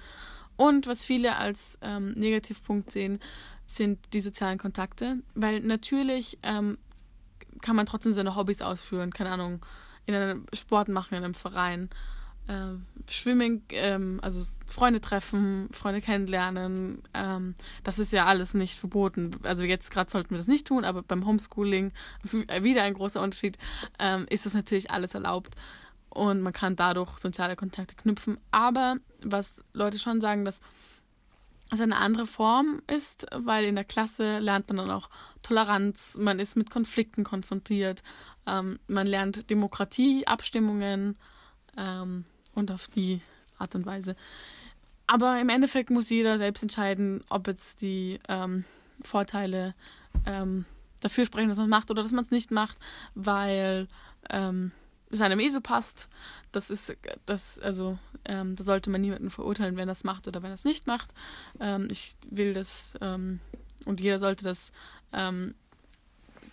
Und 0.55 0.87
was 0.87 1.03
viele 1.03 1.35
als 1.35 1.77
ähm, 1.81 2.13
Negativpunkt 2.13 2.89
sehen, 2.89 3.19
sind 3.65 3.99
die 4.13 4.21
sozialen 4.21 4.57
Kontakte, 4.57 5.17
weil 5.33 5.59
natürlich 5.59 6.37
ähm, 6.43 6.77
kann 7.65 7.75
man 7.75 7.87
trotzdem 7.87 8.13
seine 8.13 8.35
Hobbys 8.35 8.61
ausführen, 8.61 9.11
keine 9.11 9.31
Ahnung, 9.31 9.65
in 10.05 10.13
einem 10.13 10.45
Sport 10.53 10.87
machen, 10.87 11.15
in 11.15 11.23
einem 11.23 11.33
Verein, 11.33 11.89
äh, 12.47 12.75
Schwimmen, 13.09 13.63
ähm, 13.69 14.19
also 14.21 14.39
Freunde 14.67 15.01
treffen, 15.01 15.67
Freunde 15.71 15.99
kennenlernen, 15.99 17.01
ähm, 17.15 17.55
das 17.83 17.97
ist 17.97 18.13
ja 18.13 18.27
alles 18.27 18.53
nicht 18.53 18.77
verboten. 18.77 19.31
Also 19.41 19.63
jetzt 19.63 19.89
gerade 19.89 20.11
sollten 20.11 20.29
wir 20.29 20.37
das 20.37 20.47
nicht 20.47 20.67
tun, 20.67 20.85
aber 20.85 21.01
beim 21.01 21.25
Homeschooling, 21.25 21.91
wieder 22.61 22.83
ein 22.83 22.93
großer 22.93 23.19
Unterschied, 23.19 23.57
ähm, 23.97 24.27
ist 24.29 24.45
das 24.45 24.53
natürlich 24.53 24.91
alles 24.91 25.15
erlaubt 25.15 25.55
und 26.09 26.41
man 26.41 26.53
kann 26.53 26.75
dadurch 26.75 27.17
soziale 27.17 27.55
Kontakte 27.55 27.95
knüpfen. 27.95 28.37
Aber 28.51 28.97
was 29.23 29.63
Leute 29.73 29.97
schon 29.97 30.21
sagen, 30.21 30.45
dass 30.45 30.61
es 31.75 31.81
eine 31.81 31.97
andere 31.97 32.27
Form 32.27 32.81
ist, 32.87 33.27
weil 33.35 33.65
in 33.65 33.75
der 33.75 33.83
Klasse 33.83 34.39
lernt 34.39 34.67
man 34.67 34.77
dann 34.77 34.91
auch 34.91 35.09
Toleranz, 35.43 36.17
man 36.19 36.39
ist 36.39 36.55
mit 36.57 36.69
Konflikten 36.69 37.23
konfrontiert, 37.23 38.03
ähm, 38.47 38.79
man 38.87 39.07
lernt 39.07 39.49
Demokratie, 39.49 40.25
Abstimmungen 40.27 41.17
ähm, 41.77 42.25
und 42.53 42.71
auf 42.71 42.87
die 42.87 43.21
Art 43.57 43.75
und 43.75 43.85
Weise. 43.85 44.15
Aber 45.07 45.39
im 45.39 45.49
Endeffekt 45.49 45.91
muss 45.91 46.09
jeder 46.09 46.37
selbst 46.37 46.63
entscheiden, 46.63 47.23
ob 47.29 47.47
jetzt 47.47 47.81
die 47.81 48.19
ähm, 48.27 48.65
Vorteile 49.01 49.75
ähm, 50.25 50.65
dafür 51.01 51.25
sprechen, 51.25 51.49
dass 51.49 51.57
man 51.57 51.67
es 51.67 51.71
macht 51.71 51.91
oder 51.91 52.01
dass 52.01 52.11
man 52.11 52.25
es 52.25 52.31
nicht 52.31 52.51
macht, 52.51 52.77
weil 53.13 53.87
ähm, 54.29 54.71
es 55.09 55.21
einem 55.21 55.39
eh 55.39 55.49
so 55.49 55.61
passt. 55.61 56.09
Das 56.51 56.69
ist, 56.69 56.95
das, 57.25 57.59
also, 57.59 57.97
ähm, 58.25 58.55
da 58.55 58.63
sollte 58.63 58.89
man 58.89 59.01
niemanden 59.01 59.29
verurteilen, 59.29 59.77
wenn 59.77 59.89
es 59.89 60.03
macht 60.03 60.27
oder 60.27 60.41
wenn 60.41 60.51
es 60.51 60.63
nicht 60.63 60.87
macht. 60.87 61.13
Ähm, 61.59 61.87
ich 61.91 62.15
will 62.29 62.53
das, 62.53 62.95
ähm, 63.01 63.39
und 63.85 64.01
jeder 64.01 64.19
sollte 64.19 64.43
das 64.43 64.71
ähm, 65.13 65.55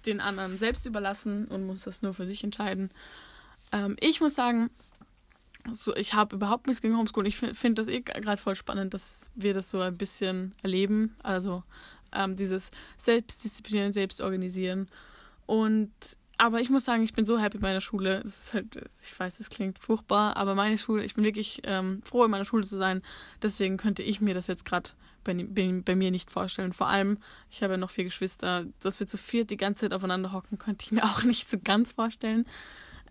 den 0.07 0.21
anderen 0.21 0.59
selbst 0.59 0.87
überlassen 0.87 1.47
und 1.47 1.67
muss 1.67 1.83
das 1.83 2.03
nur 2.03 2.15
für 2.15 2.27
sich 2.27 2.45
entscheiden. 2.45 2.91
Ähm, 3.73 3.97
ich 4.01 4.21
muss 4.21 4.35
sagen, 4.35 4.71
so, 5.71 5.95
ich 5.95 6.15
habe 6.15 6.37
überhaupt 6.37 6.67
nichts 6.67 6.83
gegen 6.83 6.97
Homeschooling. 6.97 7.29
Ich 7.29 7.37
finde 7.37 7.83
das 7.83 7.89
eh 7.89 8.01
gerade 8.01 8.41
voll 8.41 8.57
spannend, 8.57 8.95
dass 8.95 9.31
wir 9.35 9.55
das 9.55 9.71
so 9.71 9.81
ein 9.81 9.97
bisschen 9.97 10.55
erleben. 10.63 11.15
Also 11.23 11.63
ähm, 12.13 12.35
dieses 12.35 12.71
Selbstdisziplinieren, 12.99 13.93
Selbstorganisieren. 13.93 14.89
Und 15.47 15.93
aber 16.39 16.61
ich 16.61 16.71
muss 16.71 16.85
sagen, 16.85 17.03
ich 17.03 17.13
bin 17.13 17.25
so 17.25 17.39
happy 17.39 17.59
mit 17.59 17.63
meiner 17.63 17.81
Schule. 17.81 18.21
Das 18.23 18.39
ist 18.39 18.55
halt, 18.55 18.89
ich 19.03 19.19
weiß, 19.19 19.39
das 19.39 19.51
klingt 19.51 19.79
furchtbar, 19.79 20.37
aber 20.37 20.55
meine 20.55 20.79
Schule, 20.79 21.05
ich 21.05 21.15
bin 21.15 21.25
wirklich 21.25 21.63
ähm, 21.65 22.03
froh, 22.03 22.25
in 22.25 22.31
meiner 22.31 22.45
Schule 22.45 22.67
zu 22.67 22.77
sein. 22.77 23.03
Deswegen 23.43 23.77
könnte 23.77 24.03
ich 24.03 24.21
mir 24.21 24.35
das 24.35 24.47
jetzt 24.47 24.65
gerade 24.65 24.91
bei, 25.25 25.35
bei, 25.35 25.83
bei, 25.85 25.95
mir 25.95 26.11
nicht 26.11 26.31
vorstellen. 26.31 26.73
Vor 26.73 26.89
allem, 26.89 27.19
ich 27.51 27.63
habe 27.63 27.75
ja 27.75 27.77
noch 27.77 27.91
vier 27.91 28.05
Geschwister, 28.05 28.67
dass 28.81 28.99
wir 28.99 29.07
zu 29.07 29.19
viert 29.19 29.51
die 29.51 29.57
ganze 29.57 29.83
Zeit 29.83 29.95
aufeinander 29.95 30.33
hocken, 30.33 30.59
könnte 30.59 30.85
ich 30.85 30.93
mir 30.93 31.05
auch 31.11 31.23
nicht 31.23 31.49
so 31.49 31.59
ganz 31.63 31.93
vorstellen. 31.93 32.47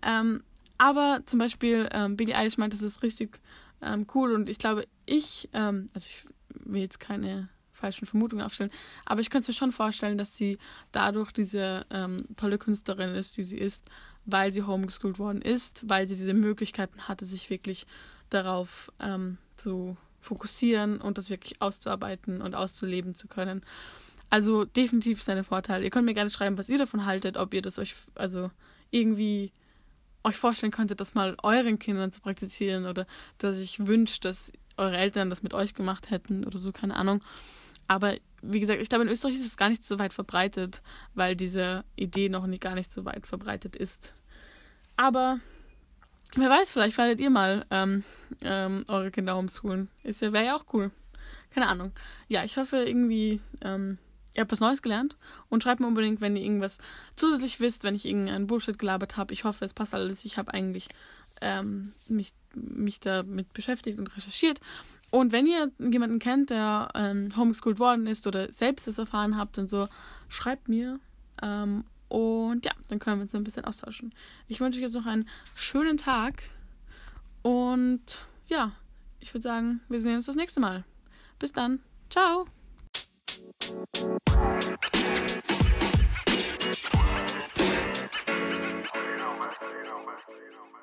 Ähm, 0.02 0.42
aber 0.78 1.20
zum 1.26 1.38
Beispiel, 1.38 1.88
ähm, 1.92 2.16
Billie 2.16 2.36
Eilish 2.36 2.58
meint, 2.58 2.74
das 2.74 2.82
ist 2.82 3.02
richtig 3.02 3.40
ähm, 3.80 4.06
cool 4.14 4.32
und 4.32 4.48
ich 4.48 4.58
glaube, 4.58 4.86
ich, 5.06 5.48
ähm, 5.52 5.86
also 5.94 6.06
ich 6.06 6.26
will 6.64 6.82
jetzt 6.82 7.00
keine 7.00 7.48
falschen 7.82 8.06
Vermutungen 8.06 8.44
aufstellen. 8.44 8.70
Aber 9.04 9.20
ich 9.20 9.30
könnte 9.30 9.50
mir 9.50 9.56
schon 9.56 9.72
vorstellen, 9.72 10.16
dass 10.16 10.36
sie 10.36 10.58
dadurch 10.92 11.32
diese 11.32 11.84
ähm, 11.90 12.24
tolle 12.36 12.58
Künstlerin 12.58 13.14
ist, 13.14 13.36
die 13.36 13.42
sie 13.42 13.58
ist, 13.58 13.84
weil 14.24 14.52
sie 14.52 14.62
homeschooled 14.62 15.18
worden 15.18 15.42
ist, 15.42 15.88
weil 15.88 16.06
sie 16.06 16.14
diese 16.14 16.34
Möglichkeiten 16.34 17.08
hatte, 17.08 17.24
sich 17.24 17.50
wirklich 17.50 17.86
darauf 18.30 18.90
ähm, 19.00 19.38
zu 19.56 19.96
fokussieren 20.20 21.00
und 21.00 21.18
das 21.18 21.28
wirklich 21.28 21.60
auszuarbeiten 21.60 22.40
und 22.40 22.54
auszuleben 22.54 23.14
zu 23.14 23.26
können. 23.26 23.62
Also 24.30 24.64
definitiv 24.64 25.22
seine 25.22 25.44
Vorteile. 25.44 25.84
Ihr 25.84 25.90
könnt 25.90 26.06
mir 26.06 26.14
gerne 26.14 26.30
schreiben, 26.30 26.56
was 26.56 26.68
ihr 26.68 26.78
davon 26.78 27.04
haltet, 27.04 27.36
ob 27.36 27.52
ihr 27.52 27.62
das 27.62 27.78
euch 27.78 27.94
also 28.14 28.50
irgendwie 28.90 29.52
euch 30.24 30.36
vorstellen 30.36 30.72
könntet, 30.72 31.00
das 31.00 31.14
mal 31.14 31.36
euren 31.42 31.78
Kindern 31.78 32.12
zu 32.12 32.20
praktizieren 32.20 32.86
oder 32.86 33.06
dass 33.38 33.58
ich 33.58 33.86
wünsche, 33.86 34.20
dass 34.20 34.52
eure 34.76 34.96
Eltern 34.96 35.30
das 35.30 35.42
mit 35.42 35.54
euch 35.54 35.74
gemacht 35.74 36.10
hätten 36.10 36.44
oder 36.44 36.58
so, 36.58 36.72
keine 36.72 36.96
Ahnung. 36.96 37.20
Aber 37.88 38.14
wie 38.42 38.60
gesagt, 38.60 38.80
ich 38.80 38.88
glaube, 38.88 39.04
in 39.04 39.10
Österreich 39.10 39.34
ist 39.34 39.46
es 39.46 39.56
gar 39.56 39.68
nicht 39.68 39.84
so 39.84 39.98
weit 39.98 40.12
verbreitet, 40.12 40.82
weil 41.14 41.36
diese 41.36 41.84
Idee 41.96 42.28
noch 42.28 42.46
nicht, 42.46 42.62
gar 42.62 42.74
nicht 42.74 42.92
so 42.92 43.04
weit 43.04 43.26
verbreitet 43.26 43.76
ist. 43.76 44.14
Aber 44.96 45.38
wer 46.34 46.50
weiß, 46.50 46.72
vielleicht 46.72 46.98
werdet 46.98 47.20
ihr 47.20 47.30
mal 47.30 47.64
ähm, 47.70 48.04
ähm, 48.42 48.84
eure 48.88 49.10
Kinder 49.10 49.36
homeschoolen. 49.36 49.88
Ja, 50.02 50.32
wäre 50.32 50.44
ja 50.44 50.56
auch 50.56 50.66
cool. 50.72 50.90
Keine 51.50 51.68
Ahnung. 51.68 51.92
Ja, 52.28 52.44
ich 52.44 52.56
hoffe 52.56 52.78
irgendwie, 52.78 53.40
ähm, 53.60 53.98
ihr 54.34 54.40
habt 54.40 54.52
was 54.52 54.60
Neues 54.60 54.82
gelernt 54.82 55.16
und 55.48 55.62
schreibt 55.62 55.80
mir 55.80 55.86
unbedingt, 55.86 56.20
wenn 56.20 56.36
ihr 56.36 56.42
irgendwas 56.42 56.78
zusätzlich 57.14 57.60
wisst, 57.60 57.84
wenn 57.84 57.94
ich 57.94 58.06
irgendeinen 58.06 58.46
Bullshit 58.46 58.78
gelabert 58.78 59.16
habe. 59.16 59.34
Ich 59.34 59.44
hoffe, 59.44 59.64
es 59.64 59.74
passt 59.74 59.94
alles. 59.94 60.24
Ich 60.24 60.36
habe 60.36 60.52
eigentlich 60.52 60.88
ähm, 61.40 61.92
mich, 62.08 62.32
mich 62.54 63.00
damit 63.00 63.52
beschäftigt 63.52 63.98
und 63.98 64.16
recherchiert 64.16 64.60
und 65.12 65.30
wenn 65.30 65.46
ihr 65.46 65.70
jemanden 65.78 66.18
kennt, 66.18 66.48
der 66.48 66.88
ähm, 66.94 67.36
homeschooled 67.36 67.78
worden 67.78 68.06
ist 68.06 68.26
oder 68.26 68.50
selbst 68.50 68.86
das 68.86 68.96
erfahren 68.96 69.36
habt 69.36 69.58
und 69.58 69.68
so, 69.68 69.88
schreibt 70.30 70.70
mir. 70.70 71.00
Ähm, 71.42 71.84
und 72.08 72.64
ja, 72.64 72.72
dann 72.88 72.98
können 72.98 73.18
wir 73.18 73.22
uns 73.24 73.34
ein 73.34 73.44
bisschen 73.44 73.66
austauschen. 73.66 74.14
Ich 74.48 74.58
wünsche 74.58 74.78
euch 74.78 74.84
jetzt 74.84 74.94
noch 74.94 75.04
einen 75.04 75.28
schönen 75.54 75.98
Tag. 75.98 76.44
Und 77.42 78.24
ja, 78.46 78.72
ich 79.20 79.34
würde 79.34 79.42
sagen, 79.42 79.82
wir 79.90 80.00
sehen 80.00 80.16
uns 80.16 80.24
das 80.26 80.36
nächste 80.36 80.60
Mal. 80.60 80.82
Bis 81.38 81.52
dann. 81.52 81.80
Ciao. 82.08 82.46
you 89.02 90.52
know, 90.52 90.64
man. 90.72 90.82